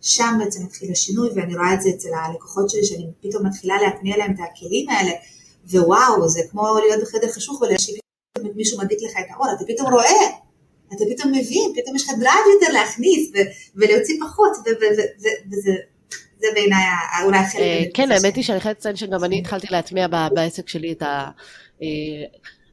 [0.00, 4.16] שם בעצם מתחיל השינוי, ואני רואה את זה אצל הלקוחות שלי, שאני פתאום מתחילה להטמיע
[4.16, 5.10] להם את הכלים האלה,
[5.70, 7.94] ווואו, זה כמו להיות בחדר חשוך ולהשיב
[8.38, 10.26] פתאום מישהו מדליק לך את האור, אתה פתאום רואה,
[10.94, 13.30] אתה פתאום מבין, פתאום יש לך drive יותר להכניס
[13.74, 14.52] ולהוציא פחות,
[15.50, 15.72] וזה
[16.40, 16.84] זה בעיניי
[17.24, 17.60] אולי החלק.
[17.60, 21.30] אה, כן, האמת היא שאני חייבת לציין שגם אני התחלתי להטמיע בעסק שלי את ה...
[21.82, 21.88] אה,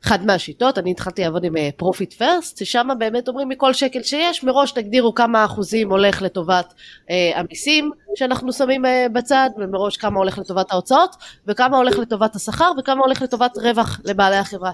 [0.06, 4.44] אחת מהשיטות, אני התחלתי לעבוד עם Profit uh, First, ששם באמת אומרים מכל שקל שיש,
[4.44, 10.38] מראש תגדירו כמה אחוזים הולך לטובת uh, המיסים שאנחנו שמים uh, בצד, ומראש כמה הולך
[10.38, 11.16] לטובת ההוצאות,
[11.48, 14.72] וכמה הולך לטובת השכר, וכמה הולך לטובת רווח לבעלי החברה.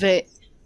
[0.00, 0.06] ו...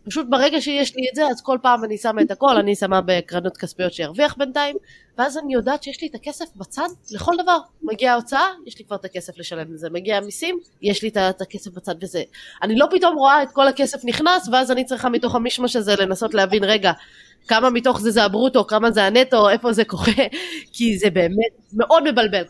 [0.09, 3.01] פשוט ברגע שיש לי את זה, אז כל פעם אני שמה את הכל, אני שמה
[3.07, 4.77] בקרנות כספיות שירוויח בינתיים,
[5.19, 7.59] ואז אני יודעת שיש לי את הכסף בצד לכל דבר.
[7.83, 9.91] מגיעה ההוצאה, יש לי כבר את הכסף לשלם לזה.
[9.91, 12.23] מגיע המיסים, יש לי את הכסף בצד וזה.
[12.63, 16.35] אני לא פתאום רואה את כל הכסף נכנס, ואז אני צריכה מתוך המישמש הזה לנסות
[16.35, 16.93] להבין, רגע,
[17.49, 20.13] כמה מתוך זה זה הברוטו, כמה זה הנטו, איפה זה קורה,
[20.75, 22.43] כי זה באמת מאוד מבלבל.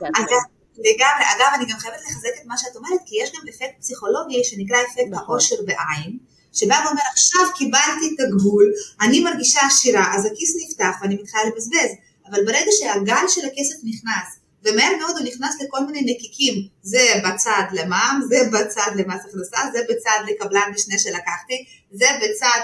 [0.79, 4.45] לגמרי, אגב, אני גם חייבת לחזק את מה שאת אומרת, כי יש גם אפקט פסיכולוגי
[4.45, 5.25] שנקרא אפקט נכון.
[5.27, 6.28] העושר בעין.
[6.53, 11.91] שבא ואומר עכשיו קיבלתי את הגבול, אני מרגישה עשירה, אז הכיס נפתח ואני מתחילה לבזבז.
[12.31, 17.63] אבל ברגע שהגל של הכסף נכנס, ומהר מאוד הוא נכנס לכל מיני נקיקים, זה בצד
[17.73, 22.61] למע"מ, זה בצד למס הכנסה, זה בצד לקבלן משנה שלקחתי, זה בצד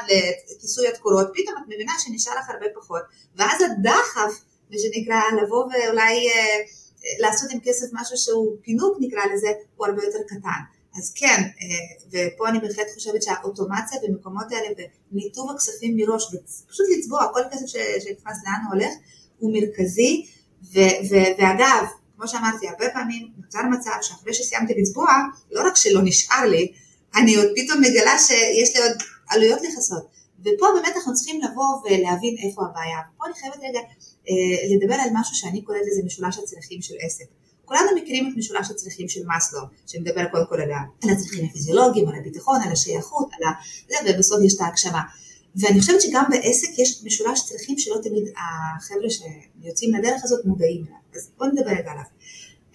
[0.57, 3.03] לכיסוי התקורות, פתאום את מבינה שנשאר לך הרבה פחות,
[3.37, 6.59] ואז הדחף, מה שנקרא, לבוא ואולי אה,
[7.21, 10.61] לעשות עם כסף משהו שהוא פינוק נקרא לזה, הוא הרבה יותר קטן.
[10.99, 11.43] אז כן,
[12.09, 14.69] ופה אני בהחלט חושבת שהאוטומציה במקומות האלה
[15.13, 18.93] וניתוב הכספים מראש ופשוט לצבוע כל כסף שנכנס לאן הוא הולך
[19.39, 20.27] הוא מרכזי
[20.63, 21.85] ו- ו- ואגב,
[22.17, 25.07] כמו שאמרתי, הרבה פעמים נוצר מצב שאחרי שסיימתי לצבוע,
[25.51, 26.73] לא רק שלא נשאר לי,
[27.17, 28.97] אני עוד פתאום מגלה שיש לי עוד
[29.31, 30.07] עלויות לכסות.
[30.41, 32.99] ופה באמת אנחנו צריכים לבוא ולהבין איפה הבעיה.
[33.19, 33.81] פה אני חייבת רגע
[34.29, 37.25] אה, לדבר על משהו שאני קוראת לזה משולש הצרכים של עסק.
[37.65, 40.71] כולנו מכירים את משולש הצרכים של מאסלו, שמדבר קודם כל על
[41.13, 43.53] הצרכים הפיזיולוגיים, על הביטחון, על השייכות, על ה...
[43.89, 45.03] זה, ובסוף יש את ההגשמה.
[45.57, 50.99] ואני חושבת שגם בעסק יש משולש צרכים שלא תמיד החבר'ה שיוצאים לדרך הזאת מודעים אליו.
[51.15, 52.05] אז בואו נדבר רגע עליו.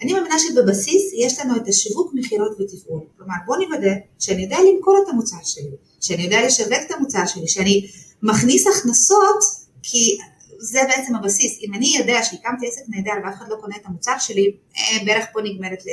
[0.02, 3.00] אני מאמינה שבבסיס יש לנו את השיווק, מכירות ותפעול.
[3.16, 5.70] כלומר, בואו נוודא שאני יודע למכור את המוצר שלי,
[6.00, 7.86] שאני יודע לשווק את המוצר שלי, שאני
[8.22, 9.44] מכניס הכנסות,
[9.82, 10.18] כי
[10.60, 11.58] זה בעצם הבסיס.
[11.62, 15.26] אם אני יודע שהקמתי עסק נהדר ואף אחד לא קונה את המוצר שלי, אה, בערך
[15.32, 15.92] פה נגמרת לי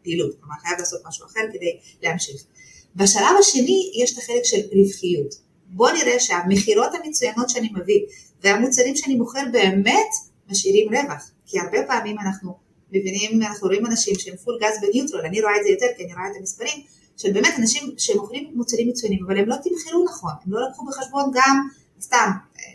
[0.00, 0.36] הפעילות.
[0.40, 2.42] כלומר, חייב לעשות משהו אחר כדי להמשיך.
[2.96, 5.34] בשלב השני יש את החלק של רווחיות.
[5.66, 8.00] בואו נראה שהמכירות המצוינות שאני מביא
[8.42, 10.10] והמוצרים שאני מוכר באמת
[10.50, 11.30] משאירים רווח.
[11.46, 12.56] כי הרבה פעמים אנחנו
[12.92, 16.14] מבינים, אנחנו רואים אנשים שהם פול גז בניוטרל, אני רואה את זה יותר כי אני
[16.14, 16.82] רואה את המספרים,
[17.16, 21.30] של באמת אנשים שמוכרים מוצרים מצוינים, אבל הם לא תומחרו נכון, הם לא לקחו בחשבון
[21.34, 21.68] גם
[22.00, 22.30] סתם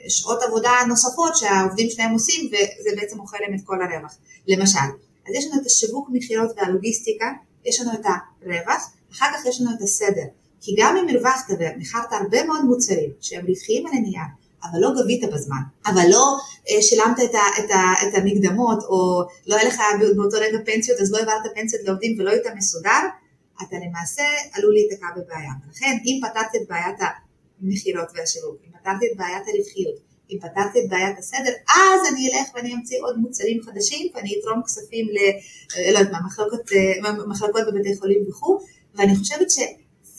[0.07, 4.17] שעות עבודה נוספות שהעובדים שלהם עושים וזה בעצם אוכל להם את כל הרווח.
[4.47, 4.89] למשל,
[5.27, 7.31] אז יש לנו את השיווק, מכירות והלוגיסטיקה,
[7.65, 10.25] יש לנו את הרווח, אחר כך יש לנו את הסדר.
[10.61, 14.29] כי גם אם הרווחת ומכרת הרבה מאוד מוצרים שהם רווחיים על הנייר,
[14.63, 16.37] אבל לא גבית בזמן, אבל לא
[16.69, 19.81] אה, שילמת את, ה, את, ה, את המקדמות, או לא היה לך
[20.15, 23.01] באותו רגע פנסיות, אז לא העברת פנסיות לעובדים ולא היית מסודר,
[23.63, 24.23] אתה למעשה
[24.53, 25.51] עלול להיתקע בבעיה.
[25.67, 26.99] ולכן אם פתרתי את בעיית
[27.63, 29.95] המכירות והשיווק, אם פתרתי את בעיית הרווחיות,
[30.31, 34.61] אם פתרתי את בעיית הסדר, אז אני אלך ואני אמציא עוד מוצרים חדשים ואני אתרום
[34.65, 35.17] כספים ל...
[35.77, 38.59] אה, לא יודעת מה, מחלקות, אה, מחלקות בבתי חולים וכו',
[38.95, 39.59] ואני חושבת ש...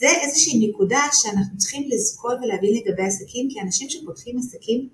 [0.03, 4.89] זה איזושהי נקודה שאנחנו צריכים לזכור ולהבין לגבי עסקים, כי אנשים שפותחים עסקים,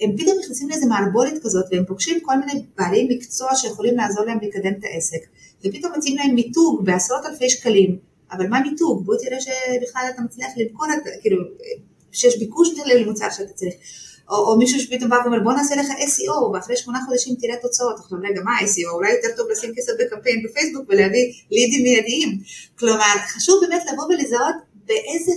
[0.00, 4.38] הם פתאום נכנסים לאיזה מערבולת כזאת, והם פוגשים כל מיני בעלי מקצוע שיכולים לעזור להם
[4.42, 5.20] לקדם את העסק,
[5.64, 7.98] ופתאום מציעים להם מיתוג בעשרות אלפי שקלים,
[8.32, 9.04] אבל מה מיתוג?
[9.04, 11.36] בוא תראה שבכלל אתה מצליח למכור את, כאילו,
[12.12, 13.74] שיש ביקוש למוצר שאתה צריך.
[14.30, 17.98] או, או מישהו שפתאום בא ואומר בוא נעשה לך SEO ואחרי שמונה חודשים תראה תוצאות,
[17.98, 22.38] עכשיו רגע מה SEO, אולי יותר טוב לשים כסף בקמפיין בפייסבוק ולהביא לידים מיידיים,
[22.78, 24.56] כלומר חשוב באמת לבוא ולזהות
[24.86, 25.32] באיזה,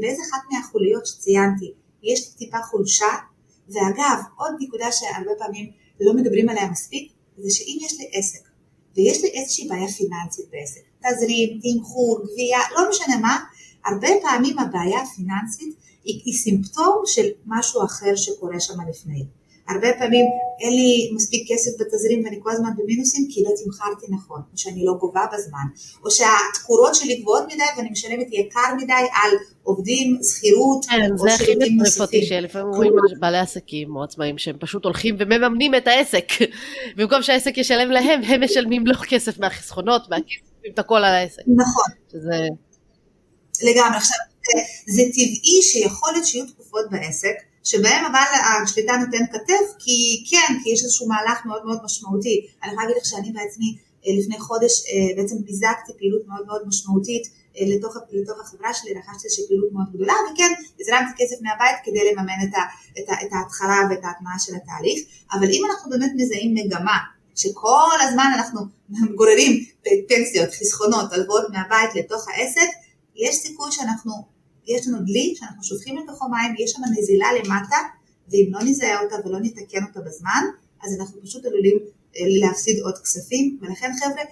[0.00, 1.72] באיזה אחת מהחוליות שציינתי
[2.02, 3.12] יש טיפה חולשה,
[3.68, 5.70] ואגב עוד נקודה שהרבה פעמים
[6.00, 8.40] לא מדברים עליה מספיק, זה שאם יש לי עסק
[8.96, 13.44] ויש לי איזושהי בעיה פיננסית בעסק, תזרים, תמחור, גבייה, לא משנה מה,
[13.86, 15.74] הרבה פעמים הבעיה הפיננסית
[16.04, 19.24] היא, היא סימפטום של משהו אחר שקורה שם לפני.
[19.68, 20.26] הרבה פעמים
[20.60, 24.84] אין לי מספיק כסף בתזרים ואני כל הזמן במינוסים כי לא תמכרתי נכון, או שאני
[24.84, 25.66] לא גובה בזמן,
[26.04, 29.30] או שהתקורות שלי גבוהות מדי ואני משלמת יקר מדי על
[29.62, 34.56] עובדים, שכירות, כן, או זה הכי מטריף אותי, שלפעמים רואים בעלי עסקים או עצמאים שהם
[34.60, 36.26] פשוט הולכים ומממנים את העסק.
[36.96, 41.42] במקום שהעסק ישלם להם, הם משלמים לו כסף מהחסכונות, מהכספים את הכל על העסק.
[41.46, 41.90] נכון.
[42.12, 42.48] שזה...
[43.62, 43.96] לגמרי.
[43.96, 44.18] עכשיו,
[44.86, 47.34] זה טבעי שיכול להיות שיהיו תקופות בעסק
[47.64, 48.28] שבהם אבל
[48.62, 52.46] השליטה נותן כתף כי כן, כי יש איזשהו מהלך מאוד מאוד משמעותי.
[52.62, 56.62] אני יכולה להגיד לך שאני בעצמי אה, לפני חודש אה, בעצם ביזקתי פעילות מאוד מאוד
[56.66, 57.24] משמעותית
[57.56, 62.12] אה, לתוך, לתוך החברה שלי, רכשתי איזושהי פעילות מאוד גדולה וכן, הזרמתי כסף מהבית כדי
[62.12, 62.62] לממן את, ה,
[62.98, 64.98] את, ה, את ההתחלה ואת ההטמעה של התהליך,
[65.32, 66.98] אבל אם אנחנו באמת מזהים מגמה
[67.34, 68.60] שכל הזמן אנחנו
[69.18, 69.64] גוררים
[70.08, 72.70] פנסיות, חסכונות, הלוואות מהבית לתוך העסק,
[73.16, 74.33] יש סיכוי שאנחנו
[74.66, 77.76] יש לנו דלי שאנחנו שופכים לתוכו מים, יש שם נזילה למטה,
[78.28, 80.42] ואם לא נזהה אותה ולא נתקן אותה בזמן,
[80.82, 81.78] אז אנחנו פשוט עלולים
[82.16, 84.22] אה, להפסיד עוד כספים, ולכן חבר'ה,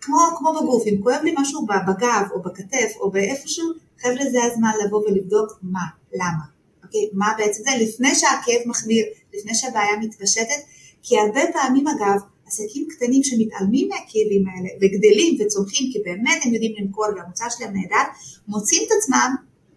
[0.00, 3.66] כמו, כמו בגוף, אם כואב לי משהו בגב או בכתף או באיפשהו,
[4.02, 6.44] חבר'ה זה הזמן לבוא ולבדוק מה, למה,
[6.84, 7.00] אוקיי?
[7.12, 9.04] מה בעצם זה, לפני שהכאב מחמיר,
[9.34, 10.60] לפני שהבעיה מתפשטת,
[11.02, 16.72] כי הרבה פעמים אגב, עסקים קטנים שמתעלמים מהכאבים האלה וגדלים וצומחים כי באמת הם יודעים
[16.78, 18.04] למכור והמוצר שלהם נהדר,
[18.48, 19.34] מוצאים את עצמם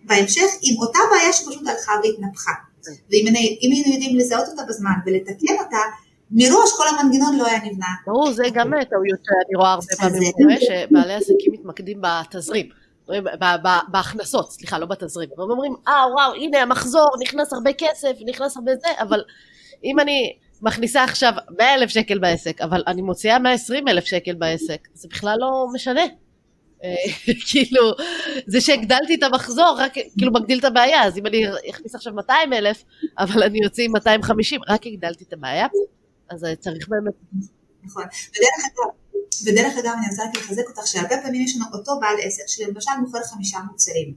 [0.08, 2.52] בהמשך עם אותה בעיה שפשוט הלכה והתנפחה.
[2.86, 2.92] כן.
[3.10, 3.26] ואם
[3.62, 5.78] היינו יודעים לזהות אותה בזמן ולתקן אותה,
[6.32, 7.88] מראש כל המנגנון לא היה נבנה.
[8.06, 12.70] ברור, זה גם טעויות שאני רואה הרבה פעמים קורה, שבעלי עסקים מתמקדים בתזרים.
[13.92, 15.30] בהכנסות, סליחה, לא בתזרים.
[15.38, 19.24] והם אומרים, אה, וואו, הנה המחזור, נכנס הרבה כסף, נכנס הרבה זה, אבל
[19.84, 24.88] אם אני מכניסה עכשיו 100 אלף שקל בעסק, אבל אני מוציאה 120 אלף שקל בעסק,
[24.94, 26.02] זה בכלל לא משנה.
[26.84, 26.90] אה,
[27.52, 27.92] כאילו,
[28.48, 32.54] זה שהגדלתי את המחזור רק כאילו מגדיל את הבעיה, אז אם אני אכניס עכשיו 200
[32.54, 32.84] אלף,
[33.18, 35.68] אבל אני אוציא 250, רק הגדלתי את הבעיה,
[36.30, 37.14] אז צריך באמת...
[37.84, 38.04] נכון,
[39.46, 42.92] ודרך אגב, אני רוצה רק לחזק אותך שהרבה פעמים יש לנו אותו בעל עסק שלמשל
[43.02, 44.14] מוכר חמישה מוצרים.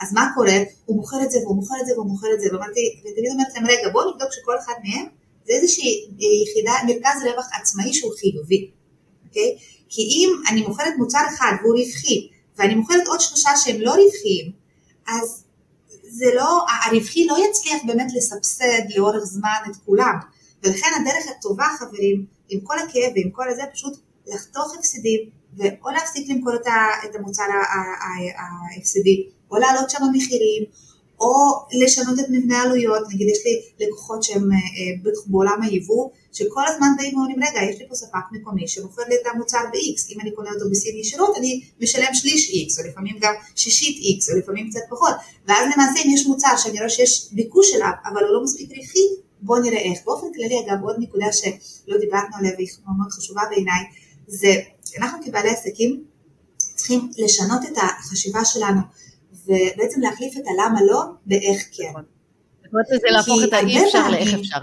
[0.00, 0.58] אז מה קורה?
[0.86, 3.54] הוא מוכר את זה והוא מוכר את זה והוא מוכר את זה, ואמרתי, ותמיד אומרת
[3.54, 5.06] להם, רגע בואו נבדוק שכל אחד מהם
[5.46, 6.08] זה איזושהי
[6.42, 8.70] יחידה, מרכז רווח עצמאי שהוא חיובי,
[9.28, 9.56] אוקיי?
[9.94, 14.52] כי אם אני מוכרת מוצר אחד והוא רווחי, ואני מוכרת עוד שלושה שהם לא רווחיים,
[15.08, 15.44] אז
[16.02, 20.14] זה לא, הרווחי לא יצליח באמת לסבסד לאורך זמן את כולם.
[20.62, 25.20] ולכן הדרך הטובה חברים, עם כל הכאב ועם כל הזה, פשוט לחתוך הפסדים,
[25.56, 26.54] ואו להפסיק למכור
[27.04, 27.44] את המוצר
[28.76, 30.64] ההפסדי, או להעלות שם מחירים,
[31.22, 31.32] או
[31.82, 36.88] לשנות את מבנה העלויות, נגיד יש לי לקוחות שהם אה, אה, בעולם היבוא, שכל הזמן
[36.96, 40.30] באים ואומרים, רגע, יש לי פה ספק מקומי שמוכר לי את המוצר ב-X, אם אני
[40.30, 44.70] קונה אותו בסין ישירות, אני משלם שליש X, או לפעמים גם שישית X, או לפעמים
[44.70, 45.14] קצת פחות,
[45.48, 49.06] ואז למעשה אם יש מוצר שאני רואה שיש ביקוש אליו, אבל הוא לא מספיק רווחי,
[49.42, 49.98] בואו נראה איך.
[50.04, 52.68] באופן כללי, אגב, עוד נקודה שלא דיברנו עליה והיא
[52.98, 53.82] מאוד חשובה בעיניי,
[54.26, 54.54] זה
[54.98, 56.04] אנחנו כבעלי עסקים
[56.58, 58.80] צריכים לשנות את החשיבה שלנו
[59.46, 61.88] ובעצם להחליף את הלמה לא באיך כן.
[61.90, 62.04] נכון.
[62.62, 64.58] זאת אומרת, זה להפוך את האי אפשר לאיך אפשר.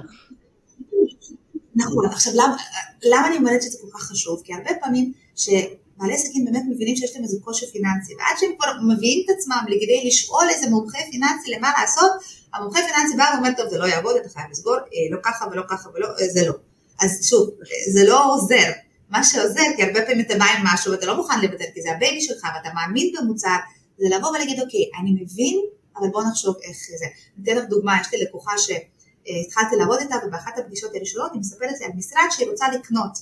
[1.76, 2.56] נכון, עכשיו למה,
[3.04, 4.42] למה אני אומרת שזה כל כך חשוב?
[4.44, 8.72] כי הרבה פעמים שבעלי עסקים באמת מבינים שיש להם איזה קושי פיננסי, ועד שהם כבר
[8.94, 12.12] מביאים את עצמם לכדי לשאול איזה מומחה פיננסי למה לעשות,
[12.54, 15.64] המומחה פיננסי בא ואומר, טוב, זה לא יעבוד, אתה חייב לסגור, אה, לא ככה ולא
[15.70, 16.54] ככה ולא, אה, זה לא.
[17.02, 17.50] אז שוב,
[17.94, 18.72] זה לא עוזר.
[19.10, 21.92] מה שעוזר, כי הרבה פעמים אתה בא עם משהו ואתה לא מוכן לוותר, כי זה
[21.92, 23.56] ה baby שלך ואתה מאמין במוצר,
[24.00, 25.58] זה לבוא ולהגיד, אוקיי, אני מבין,
[25.98, 27.06] אבל בוא נחשוב איך זה.
[27.36, 31.80] אני אתן לך דוגמה, יש לי לקוחה שהתחלתי לעבוד איתה, ובאחת הפגישות הראשונות היא מספרת
[31.80, 33.14] לי על משרד שהיא רוצה לקנות.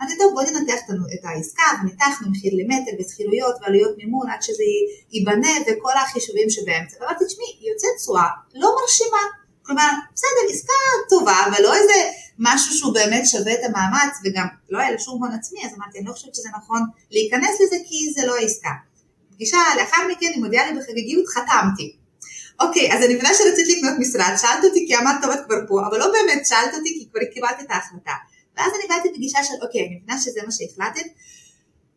[0.00, 0.80] אמרתי, טוב, בואי ננתח
[1.14, 4.64] את העסקה, וניתחנו מחיר למטר ושכירויות ועלויות מימון עד שזה
[5.12, 6.96] ייבנה וכל החישובים שבאמצע.
[7.00, 9.22] ואמרתי, תשמעי, היא יוצאת תשואה לא מרשימה.
[9.62, 10.72] כלומר, בסדר, עסקה
[11.08, 11.92] טובה, אבל לא איזה
[12.38, 15.98] משהו שהוא באמת שווה את המאמץ, וגם לא היה לה שום הון עצמי, אז אמרתי,
[15.98, 18.70] אני לא חושבת שזה נכון להיכנס לזה כי זה לא העסקה.
[19.34, 21.96] פגישה לאחר מכן היא מודיעה לי בחגיגיות, חתמתי.
[22.60, 25.80] אוקיי, אז אני מבינה שרצית לקנות משרד, שאלת אותי כי אמרת טוב את כבר פה,
[25.88, 28.14] אבל לא באמת שאלת אותי כי כבר קיבלת את ההחלטה.
[28.56, 31.06] ואז אני באתי פגישה של אוקיי, אני מבינה שזה מה שהחלטת,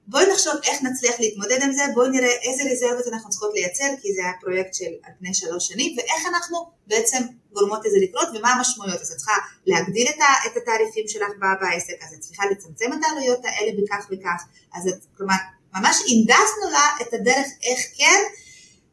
[0.07, 4.13] בואי נחשוב איך נצליח להתמודד עם זה, בואי נראה איזה רזרבות אנחנו צריכות לייצר, כי
[4.13, 6.57] זה היה פרויקט של על פני שלוש שנים, ואיך אנחנו
[6.87, 7.17] בעצם
[7.53, 9.01] גורמות לזה לקרות, ומה המשמעויות.
[9.01, 10.07] אז את צריכה להגדיל
[10.45, 11.31] את התעריפים שלך
[11.61, 14.43] בעסק, אז את צריכה לצמצם את העלויות האלה בכך וכך,
[14.75, 15.35] אז את, כלומר,
[15.75, 18.19] ממש הנדסנו לה את הדרך איך כן,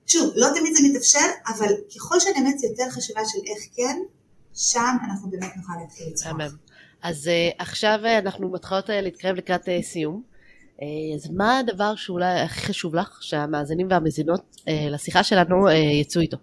[0.06, 3.98] שוב, לא תמיד זה מתאפשר, אבל ככל שאני אמת יותר חשיבה של איך כן,
[4.54, 6.40] שם אנחנו באמת נוכל להתחיל לצחוק.
[7.02, 10.22] אז uh, עכשיו uh, אנחנו מתחילות uh, להתקרב לקראת uh, סיום.
[10.76, 10.82] Uh,
[11.14, 16.36] אז מה הדבר שאולי הכי חשוב לך שהמאזינים והמזינות uh, לשיחה שלנו uh, יצאו איתו?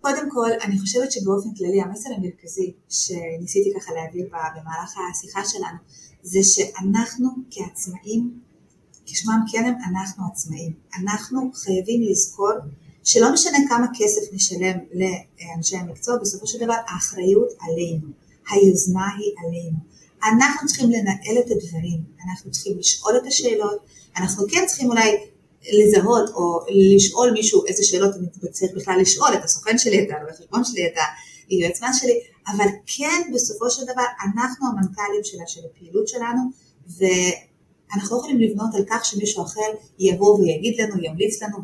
[0.00, 5.78] קודם כל, אני חושבת שבאופן כללי המסר המרכזי שניסיתי ככה להעביר במהלך השיחה שלנו,
[6.22, 8.40] זה שאנחנו כעצמאים
[9.06, 10.72] כשמם כן הם, אנחנו עצמאים.
[11.00, 12.52] אנחנו חייבים לזכור
[13.04, 18.08] שלא משנה כמה כסף נשלם לאנשי המקצוע, בסופו של דבר האחריות עלינו,
[18.50, 19.76] היוזמה היא עלינו.
[20.24, 23.78] אנחנו צריכים לנהל את הדברים, אנחנו צריכים לשאול את השאלות,
[24.16, 25.16] אנחנו כן צריכים אולי
[25.72, 26.60] לזהות או
[26.96, 30.86] לשאול מישהו איזה שאלות אני צריך בכלל לשאול, את הסוכן שלי, את הרואה חשבון שלי,
[30.86, 30.92] את
[31.48, 36.40] היועצמן שלי, אבל כן בסופו של דבר אנחנו המנכ"לים שלה, של הפעילות שלנו,
[36.88, 37.04] ו...
[37.94, 41.58] אנחנו לא יכולים לבנות על כך שמישהו אחר יבוא ויגיד לנו, ימליץ לנו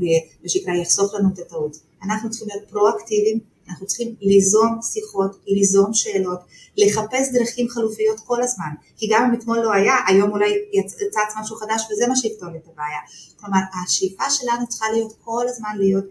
[0.44, 1.76] ושיקרא יחסוך לנו את הטעות.
[2.02, 6.38] אנחנו צריכים להיות פרואקטיביים, אנחנו צריכים ליזום שיחות, ליזום שאלות,
[6.76, 8.70] לחפש דרכים חלופיות כל הזמן.
[8.96, 12.68] כי גם אם אתמול לא היה, היום אולי יצץ משהו חדש וזה מה שיפתור את
[12.72, 12.98] הבעיה.
[13.36, 16.04] כלומר, השאיפה שלנו צריכה להיות כל הזמן להיות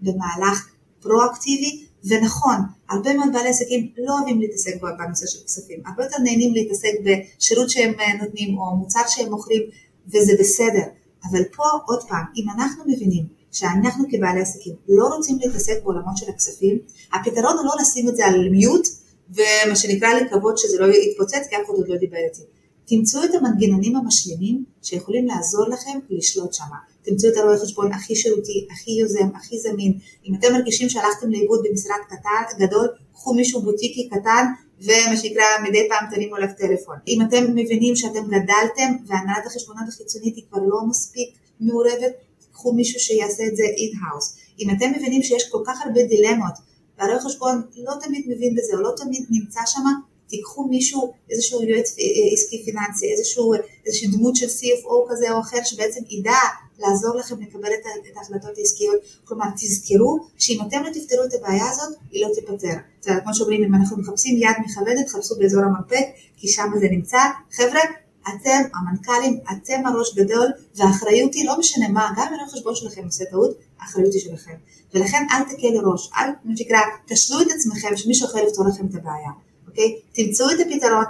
[0.00, 0.68] במהלך
[1.00, 2.56] פרואקטיבי ונכון,
[2.90, 7.70] הרבה מאוד בעלי עסקים לא אוהבים להתעסק בנושא של כספים, הרבה יותר נהנים להתעסק בשירות
[7.70, 9.62] שהם אה, נותנים או מוצר שהם מוכרים
[10.08, 10.82] וזה בסדר,
[11.30, 16.26] אבל פה עוד פעם, אם אנחנו מבינים שאנחנו כבעלי עסקים לא רוצים להתעסק בעולמות של
[16.28, 16.78] הכספים,
[17.12, 18.86] הפתרון הוא לא לשים את זה על מיוט
[19.30, 22.42] ומה שנקרא לקוות שזה לא יתפוצץ כי אף אחד עוד לא דיבר איתי.
[22.84, 26.76] תמצאו את המנגנונים המשלימים שיכולים לעזור לכם לשלוט שמה.
[27.06, 29.98] תמצאו את הרואה חשבון הכי שירותי, הכי יוזם, הכי זמין.
[30.26, 34.44] אם אתם מרגישים שהלכתם לאיבוד במשרד קטן, גדול, קחו מישהו בוטיקי קטן
[34.80, 36.96] ומה שנקרא מדי פעם תרימו עליו טלפון.
[37.08, 41.28] אם אתם מבינים שאתם גדלתם והנהלת החשבונות החיצונית היא כבר לא מספיק
[41.60, 42.12] מעורבת,
[42.52, 44.36] קחו מישהו שיעשה את זה in-house.
[44.60, 46.52] אם אתם מבינים שיש כל כך הרבה דילמות
[46.98, 49.80] והרואה חשבון לא תמיד מבין בזה או לא תמיד נמצא שם,
[50.28, 51.96] תיקחו מישהו, איזשהו יועץ
[52.32, 53.52] עסקי פיננסי, איזשהו,
[53.86, 56.38] איזושהי דמות של CFO כזה או אחר שבעצם ידע
[56.78, 58.96] לעזור לכם לקבל את, ההחלטות העסקיות.
[59.24, 62.76] כלומר, תזכרו שאם אתם לא תפתרו את הבעיה הזאת, היא לא תיפתר.
[63.24, 66.04] כמו שאומרים, אם אנחנו מחפשים יד מכבדת, חפשו באזור המרפק,
[66.36, 67.18] כי שם זה נמצא.
[67.52, 67.80] חבר'ה,
[68.28, 70.46] אתם המנכ"לים, אתם הראש גדול,
[70.76, 74.54] והאחריות היא לא משנה מה, גם אם החשבון שלכם עושה טעות, האחריות היא שלכם.
[74.94, 78.94] ולכן אל תקלו ראש, אל, מה שנקרא, תשלו את עצמכם שמישהו אחר יפתור לכם את
[78.94, 79.30] הבעיה,
[79.68, 80.00] אוקיי?
[80.12, 81.04] תמצאו את הפתרון,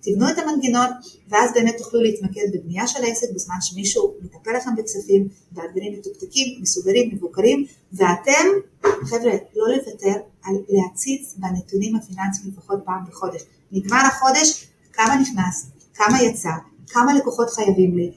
[0.00, 0.86] תבנו את המנגנון,
[1.28, 7.10] ואז באמת תוכלו להתמקד בבנייה של העסק בזמן שמישהו מטפל לכם בכספים, והדברים מתוקתקים, מסודרים,
[7.14, 8.46] מבוקרים, ואתם,
[8.82, 13.42] חבר'ה, לא לוותר על להציץ בנתונים הפיננסיים לפחות פעם בחודש.
[13.72, 16.50] נגמר החודש, כמה נכנס, כמה יצא,
[16.88, 18.12] כמה לקוחות חייבים לי,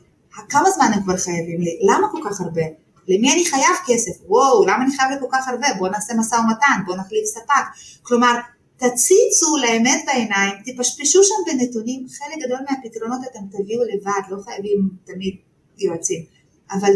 [0.50, 2.62] כמה זמן הם כבר חייבים לי, למה כל כך הרבה,
[3.08, 6.82] למי אני חייב כסף, וואו, למה אני חייב לכל כך הרבה, בואו נעשה משא ומתן,
[6.86, 7.64] בואו נחליף ספק,
[8.04, 8.36] כלומר,
[8.82, 15.36] תציצו לאמת בעיניים, תפשפשו שם בנתונים, חלק גדול מהפתרונות אתם תביאו לבד, לא חייבים תמיד
[15.78, 16.26] יועצים,
[16.72, 16.92] אבל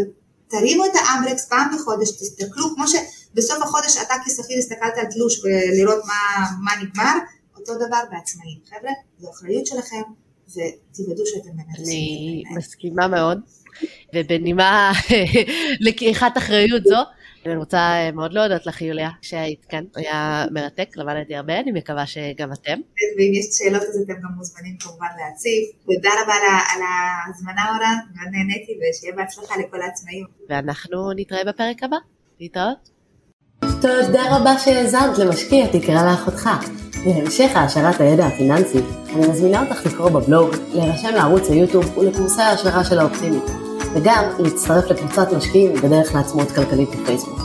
[0.48, 6.04] תרימו את האמברקס פעם בחודש, תסתכלו, כמו שבסוף החודש אתה כשכיר הסתכלת על תלוש ולראות
[6.04, 7.12] מה, מה נגמר,
[7.56, 8.58] אותו דבר בעצמאים.
[8.68, 10.02] חבר'ה, זו אחריות שלכם,
[10.48, 13.38] ותוודאו שאתם באמת אני מסכימה מאוד,
[14.14, 14.92] ובנימה
[15.86, 16.96] לקיחת אחריות זו,
[17.46, 22.52] אני רוצה מאוד להודות לך יוליה שהיית כאן, היה מרתק, למדתי הרבה, אני מקווה שגם
[22.52, 22.78] אתם.
[23.18, 25.62] ואם יש שאלות אז אתם גם מוזמנים כמובן להציב.
[25.86, 26.34] תודה רבה
[26.74, 30.26] על ההזמנה אורה, מאוד נהניתי ושיהיה בהצלחה לכל העצמאים.
[30.48, 31.96] ואנחנו נתראה בפרק הבא,
[32.40, 32.90] להתראות.
[33.60, 36.50] תודה רבה שהאזנת למשקיע תקרא לאחותך.
[37.06, 38.78] להמשך העשרת הידע הפיננסי,
[39.14, 43.65] אני מזמינה אותך לקרוא בבלוג, להירשם לערוץ היוטיוב ולקורסי ההשערה של האופטימית.
[43.96, 47.40] וגם להצטרף לקבוצת משקיעים בדרך לעצמאות כלכלית בפייסבוק.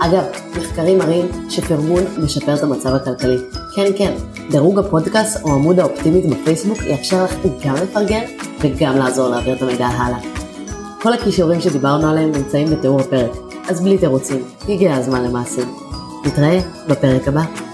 [0.00, 0.24] אגב,
[0.58, 3.36] מחקרים מראים שפרגון משפר את המצב הכלכלי.
[3.76, 4.14] כן, כן,
[4.50, 7.34] דירוג הפודקאסט או עמוד האופטימית בפייסבוק יאפשר לך
[7.64, 8.24] גם לפרגן
[8.60, 10.18] וגם לעזור להעביר את המידע הלאה.
[11.02, 13.30] כל הכישורים שדיברנו עליהם נמצאים בתיאור הפרק,
[13.68, 15.74] אז בלי תירוצים, הגיע הזמן למעשים.
[16.24, 17.73] נתראה בפרק הבא.